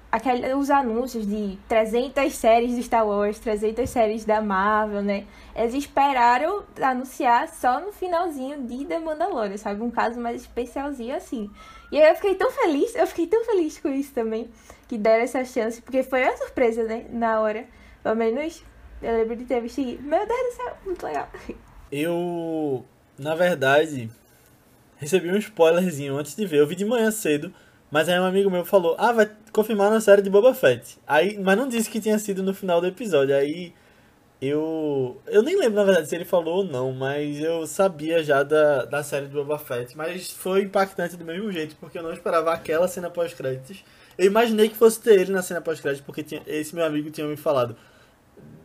[0.57, 5.25] os anúncios de 300 séries de Star Wars, 300 séries da Marvel, né?
[5.55, 9.81] Eles esperaram anunciar só no finalzinho de The Mandalorian, sabe?
[9.81, 11.49] Um caso mais especialzinho assim.
[11.91, 14.49] E eu fiquei tão feliz, eu fiquei tão feliz com isso também,
[14.87, 17.05] que deram essa chance, porque foi uma surpresa, né?
[17.11, 17.65] Na hora.
[18.01, 18.63] Pelo menos
[19.01, 21.29] eu lembro de ter visto meu Deus do céu, muito legal.
[21.91, 22.85] Eu,
[23.19, 24.09] na verdade,
[24.97, 26.59] recebi um spoilerzinho antes de ver.
[26.59, 27.53] Eu vi de manhã cedo,
[27.91, 30.97] mas aí um amigo meu falou: "Ah, vai confirmar na série de Boba Fett".
[31.05, 33.35] Aí, mas não disse que tinha sido no final do episódio.
[33.35, 33.73] Aí
[34.41, 38.43] eu eu nem lembro na verdade se ele falou ou não, mas eu sabia já
[38.43, 42.11] da, da série de Boba Fett, mas foi impactante do mesmo jeito, porque eu não
[42.13, 43.83] esperava aquela cena pós-créditos.
[44.17, 47.27] Eu imaginei que fosse ter ele na cena pós-créditos, porque tinha, esse meu amigo tinha
[47.27, 47.75] me falado: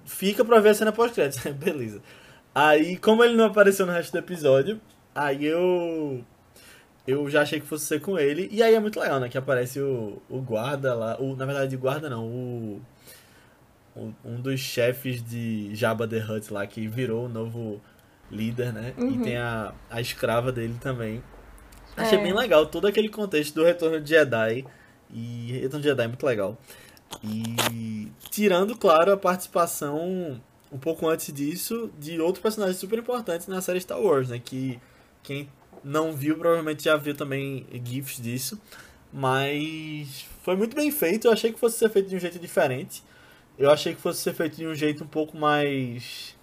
[0.04, 1.44] "Fica pra ver a cena pós-créditos".
[1.52, 2.00] Beleza.
[2.54, 4.80] Aí, como ele não apareceu no resto do episódio,
[5.14, 6.24] aí eu.
[7.06, 8.48] Eu já achei que fosse ser com ele.
[8.50, 9.28] E aí é muito legal, né?
[9.28, 11.16] Que aparece o, o guarda lá.
[11.20, 12.26] O, na verdade, guarda não.
[12.26, 12.82] O,
[14.24, 17.80] um dos chefes de Jabba the Hutt lá, que virou o novo
[18.30, 18.92] líder, né?
[18.98, 21.22] E tem a, a escrava dele também.
[21.96, 22.22] Achei É.
[22.22, 24.64] bem legal todo aquele contexto do Retorno de Jedi.
[25.10, 26.58] E Retorno de Jedi é muito legal.
[27.22, 30.40] E tirando, claro, a participação
[30.70, 34.40] um pouco antes disso de outro personagem super importante na série Star Wars, né?
[34.44, 34.78] Que
[35.22, 35.48] quem
[35.84, 38.60] não viu provavelmente já viu também GIFs disso.
[39.12, 41.26] Mas foi muito bem feito.
[41.28, 43.02] Eu achei que fosse ser feito de um jeito diferente.
[43.58, 46.36] Eu achei que fosse ser feito de um jeito um pouco mais.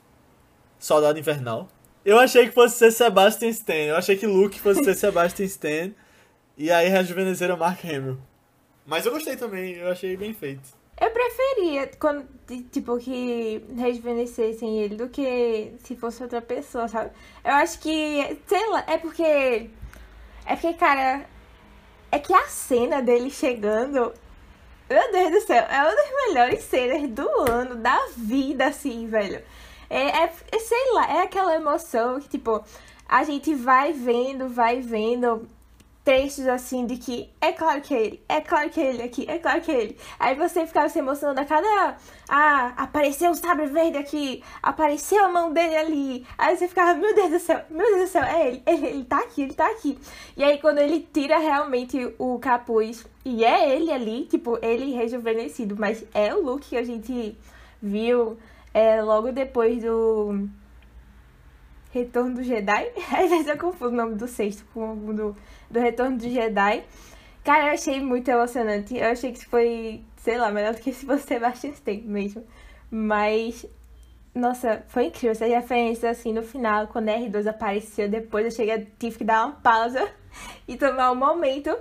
[0.80, 1.70] Soldado Invernal.
[2.04, 3.74] Eu achei que fosse ser Sebastian Stan.
[3.74, 5.92] Eu achei que Luke fosse ser Sebastian Stan.
[6.58, 8.18] E aí rejuvenesceram Mark Hamill.
[8.86, 10.62] Mas eu gostei também, eu achei bem feito.
[11.00, 12.28] Eu preferia quando,
[12.72, 17.12] tipo, que rejuvenescessem ele do que se fosse outra pessoa, sabe?
[17.44, 19.70] Eu acho que, sei lá, é porque.
[20.46, 21.26] É porque, cara.
[22.12, 24.14] É que a cena dele chegando.
[24.90, 29.42] Meu Deus do céu, é uma das melhores cenas do ano, da vida, assim, velho.
[29.90, 32.64] É, é, é, sei lá, é aquela emoção que, tipo,
[33.08, 35.48] a gente vai vendo, vai vendo
[36.04, 39.26] trechos assim de que é claro que é ele, é claro que é ele aqui,
[39.28, 39.98] é claro que é ele.
[40.20, 41.98] Aí você ficava se emocionando a cada.
[42.28, 46.28] Ah, apareceu o sabre verde aqui, apareceu a mão dele ali.
[46.38, 49.04] Aí você ficava, meu Deus do céu, meu Deus do céu, é ele, ele, ele
[49.06, 49.98] tá aqui, ele tá aqui.
[50.36, 55.76] E aí quando ele tira realmente o capuz e é ele ali, tipo, ele rejuvenescido,
[55.78, 57.38] mas é o look que a gente
[57.82, 58.38] viu
[58.74, 60.50] é, logo depois do.
[61.94, 62.92] Retorno do Jedi.
[63.16, 65.38] Às vezes eu confundo o nome do sexto com o do,
[65.70, 66.84] do Retorno do Jedi.
[67.44, 68.98] Cara, eu achei muito emocionante.
[68.98, 72.44] Eu achei que foi, sei lá, melhor do que se Sebastian Stan mesmo.
[72.90, 73.66] Mas,
[74.34, 75.32] nossa, foi incrível.
[75.32, 79.46] Essas referências, assim, no final, quando a R2 apareceu, depois eu cheguei, tive que dar
[79.46, 80.10] uma pausa
[80.68, 81.78] e tomar um momento.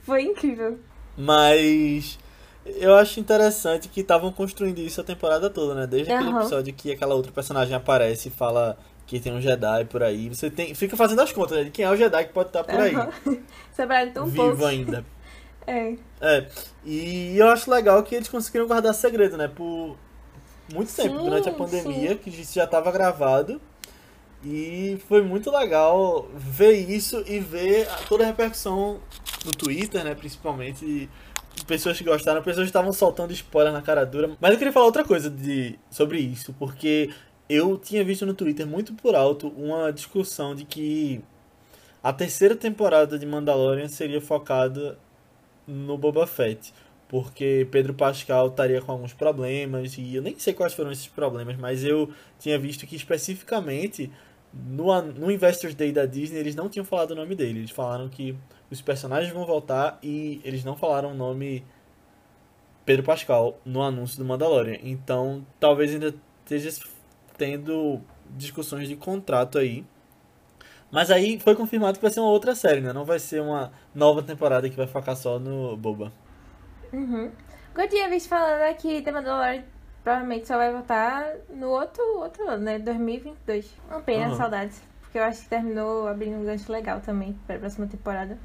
[0.00, 0.78] Foi incrível.
[1.16, 2.16] Mas
[2.64, 5.86] eu acho interessante que estavam construindo isso a temporada toda, né?
[5.86, 6.40] Desde aquele Aham.
[6.40, 8.78] episódio que aquela outra personagem aparece e fala
[9.08, 10.28] que tem um Jedi por aí.
[10.28, 12.62] Você tem, fica fazendo as contas né, de quem é o Jedi que pode estar
[12.62, 13.10] por aí, Aham.
[13.74, 14.64] Sobraram tão vivo poucos.
[14.64, 15.04] ainda.
[15.70, 15.96] É.
[16.22, 16.46] É,
[16.82, 19.48] e eu acho legal que eles conseguiram guardar segredo, né?
[19.48, 19.98] Por
[20.72, 23.60] muito tempo, Sim, durante a pandemia, que isso já estava gravado.
[24.42, 28.98] E foi muito legal ver isso e ver toda a repercussão
[29.44, 30.14] no Twitter, né?
[30.14, 31.06] Principalmente
[31.66, 34.30] pessoas que gostaram, pessoas que estavam soltando spoiler na cara dura.
[34.40, 37.10] Mas eu queria falar outra coisa de, sobre isso, porque
[37.48, 41.20] eu tinha visto no Twitter muito por alto uma discussão de que
[42.02, 44.98] a terceira temporada de Mandalorian seria focada
[45.66, 46.72] no Boba Fett.
[47.08, 51.56] Porque Pedro Pascal estaria com alguns problemas, e eu nem sei quais foram esses problemas,
[51.56, 54.12] mas eu tinha visto que especificamente
[54.52, 57.60] no, no Investors Day da Disney eles não tinham falado o nome dele.
[57.60, 58.36] Eles falaram que
[58.70, 61.64] os personagens vão voltar e eles não falaram o nome
[62.84, 64.78] Pedro Pascal no anúncio do Mandalorian.
[64.82, 66.70] Então talvez ainda esteja
[67.38, 68.00] tendo
[68.36, 69.84] discussões de contrato aí.
[70.90, 72.92] Mas aí foi confirmado que vai ser uma outra série, né?
[72.92, 76.12] Não vai ser uma nova temporada que vai focar só no Boba.
[76.92, 77.30] Uhum.
[77.70, 79.64] O que eu tinha visto falando é que The Mandalorian
[80.02, 82.78] provavelmente só vai voltar no outro, outro ano, né?
[82.78, 83.70] 2022.
[83.88, 84.34] Uma pena, Aham.
[84.34, 84.82] saudades.
[85.02, 88.38] Porque eu acho que terminou abrindo um gancho legal também para a próxima temporada.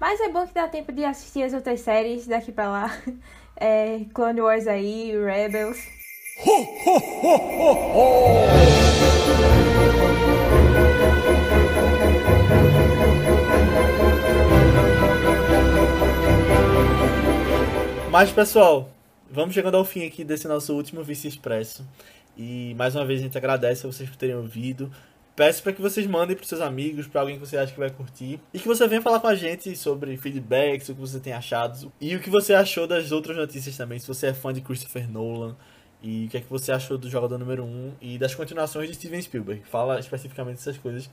[0.00, 2.90] Mas é bom que dá tempo de assistir as outras séries daqui pra lá.
[3.56, 5.78] É, Clone Wars aí, Rebels.
[18.10, 18.90] Mas pessoal,
[19.30, 21.86] vamos chegando ao fim aqui desse nosso último Vice Expresso.
[22.36, 24.90] E mais uma vez a gente agradece a vocês por terem ouvido.
[25.36, 27.90] Peço para que vocês mandem para seus amigos, para alguém que você acha que vai
[27.90, 28.40] curtir.
[28.52, 31.92] E que você venha falar com a gente sobre feedbacks, o que você tem achado.
[32.00, 33.98] E o que você achou das outras notícias também.
[33.98, 35.56] Se você é fã de Christopher Nolan.
[36.06, 38.94] E o que é que você achou do jogador número 1 e das continuações de
[38.94, 39.62] Steven Spielberg.
[39.64, 41.08] Fala especificamente essas coisas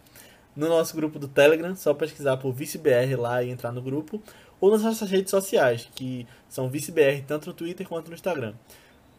[0.54, 1.74] no nosso grupo do Telegram.
[1.78, 4.22] Só pesquisar por ViceBR lá e entrar no grupo.
[4.60, 8.54] Ou nas nossas redes sociais, que são ViceBR tanto no Twitter quanto no Instagram.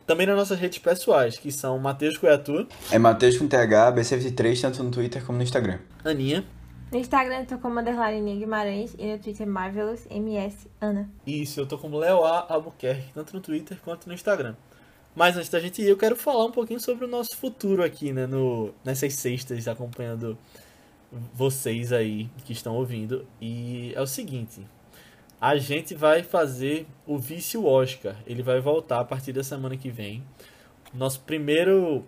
[0.07, 4.83] Também nas nossas redes pessoais, que são Matheus Coiatu, É Matheus com TH, B73, tanto
[4.83, 5.79] no Twitter como no Instagram.
[6.05, 6.45] Aninha.
[6.93, 11.09] No Instagram eu tô como underline Guimarães e no Twitter Marvelous MS Ana.
[11.27, 12.45] Isso, eu tô como Leo A.
[12.53, 14.55] Albuquerque, tanto no Twitter quanto no Instagram.
[15.14, 18.12] Mas antes da gente ir, eu quero falar um pouquinho sobre o nosso futuro aqui,
[18.12, 18.26] né?
[18.26, 20.38] No, nessas sextas, acompanhando
[21.34, 23.26] vocês aí que estão ouvindo.
[23.40, 24.66] E é o seguinte.
[25.40, 28.16] A gente vai fazer o Vício Oscar.
[28.26, 30.22] Ele vai voltar a partir da semana que vem.
[30.94, 32.04] Nosso primeiro.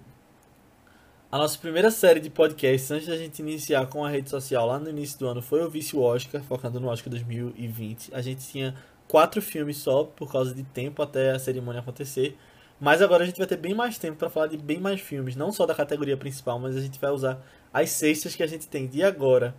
[1.30, 4.78] A nossa primeira série de podcasts, antes da gente iniciar com a rede social lá
[4.78, 8.14] no início do ano, foi o Vício Oscar, focando no Oscar 2020.
[8.14, 8.72] A gente tinha
[9.08, 12.38] quatro filmes só, por causa de tempo até a cerimônia acontecer.
[12.80, 15.36] Mas agora a gente vai ter bem mais tempo para falar de bem mais filmes,
[15.36, 17.40] não só da categoria principal, mas a gente vai usar
[17.72, 19.54] as sextas que a gente tem de agora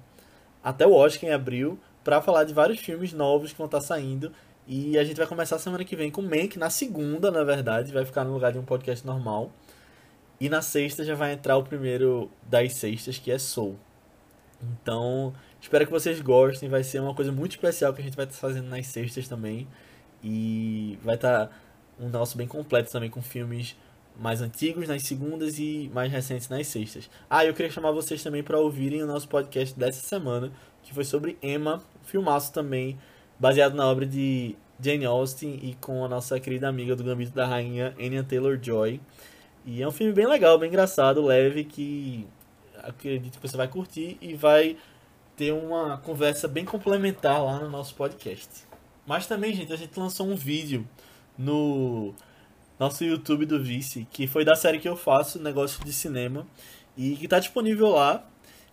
[0.63, 4.31] até o Oscar em abril para falar de vários filmes novos que vão estar saindo.
[4.67, 8.03] E a gente vai começar semana que vem com Mank, na segunda, na verdade, vai
[8.03, 9.51] ficar no lugar de um podcast normal.
[10.39, 13.77] E na sexta já vai entrar o primeiro das sextas, que é Soul.
[14.61, 18.25] Então, espero que vocês gostem, vai ser uma coisa muito especial que a gente vai
[18.25, 19.67] estar fazendo nas sextas também.
[20.23, 21.51] E vai estar
[21.99, 23.75] um nosso bem completo também com filmes
[24.17, 27.09] mais antigos nas segundas e mais recentes nas sextas.
[27.29, 30.51] Ah, eu queria chamar vocês também para ouvirem o nosso podcast dessa semana,
[30.83, 32.97] que foi sobre Emma, um filmaço também,
[33.37, 37.45] baseado na obra de Jane Austen e com a nossa querida amiga do Gambito da
[37.45, 39.01] Rainha, Anya Taylor-Joy.
[39.65, 42.27] E é um filme bem legal, bem engraçado, leve, que
[42.83, 44.77] acredito que você vai curtir e vai
[45.35, 48.49] ter uma conversa bem complementar lá no nosso podcast.
[49.05, 50.87] Mas também, gente, a gente lançou um vídeo
[51.37, 52.13] no
[52.79, 56.45] nosso YouTube do Vice, que foi da série que eu faço, Negócio de Cinema,
[56.97, 58.27] e que está disponível lá,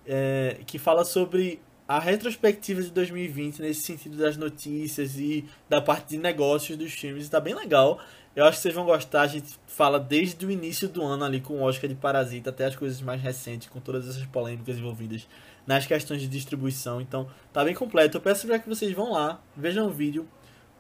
[0.07, 6.11] é, que fala sobre a retrospectiva de 2020 nesse sentido das notícias e da parte
[6.11, 7.25] de negócios dos filmes.
[7.25, 8.01] Está bem legal.
[8.35, 9.23] Eu acho que vocês vão gostar.
[9.23, 12.65] A gente fala desde o início do ano ali com o Oscar de Parasita até
[12.65, 15.29] as coisas mais recentes, com todas essas polêmicas envolvidas
[15.67, 17.01] nas questões de distribuição.
[17.01, 18.17] Então, tá bem completo.
[18.17, 20.27] Eu peço para que vocês vão lá, vejam o vídeo,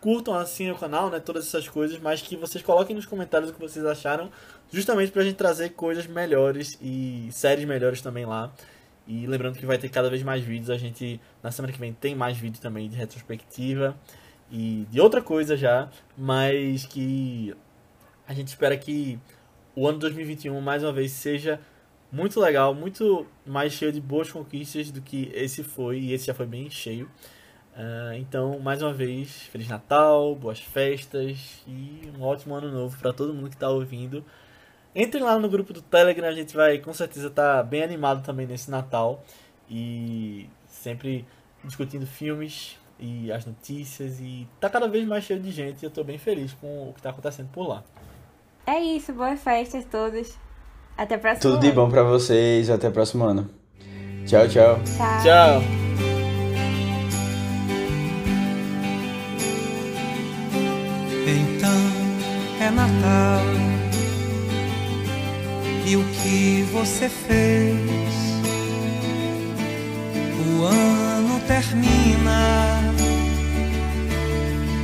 [0.03, 3.55] curtam assim o canal, né, todas essas coisas, mas que vocês coloquem nos comentários o
[3.55, 4.31] que vocês acharam,
[4.71, 8.53] justamente pra gente trazer coisas melhores e séries melhores também lá.
[9.07, 11.93] E lembrando que vai ter cada vez mais vídeos, a gente na semana que vem
[11.93, 13.97] tem mais vídeo também de retrospectiva
[14.51, 15.89] e de outra coisa já,
[16.19, 17.55] mas que
[18.27, 19.21] a gente espera que
[19.77, 21.61] o ano 2021 mais uma vez seja
[22.11, 26.35] muito legal, muito mais cheio de boas conquistas do que esse foi, e esse já
[26.35, 27.09] foi bem cheio.
[27.75, 33.12] Uh, então, mais uma vez, Feliz Natal, boas festas e um ótimo ano novo para
[33.12, 34.25] todo mundo que está ouvindo.
[34.95, 38.23] Entrem lá no grupo do Telegram, a gente vai com certeza estar tá bem animado
[38.23, 39.25] também nesse Natal
[39.70, 41.25] e sempre
[41.64, 45.91] discutindo filmes e as notícias e tá cada vez mais cheio de gente e eu
[45.91, 47.83] tô bem feliz com o que tá acontecendo por lá.
[48.66, 50.39] É isso, boas festas todas.
[50.97, 51.41] Até a próxima.
[51.41, 51.62] Tudo ano.
[51.62, 53.51] de bom para vocês, até o próximo ano.
[54.27, 54.79] Tchau, tchau.
[54.85, 55.23] Tchau.
[55.23, 55.91] tchau.
[62.73, 63.45] Natal.
[65.85, 67.79] E o que você fez?
[70.47, 72.81] O ano termina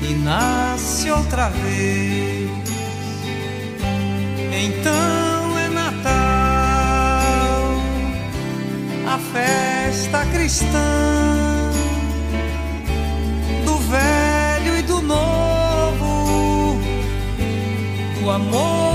[0.02, 2.50] e nasce outra vez.
[4.52, 6.12] Então é Natal,
[9.06, 10.68] a festa cristã
[13.64, 14.27] do velho.
[18.38, 18.87] 么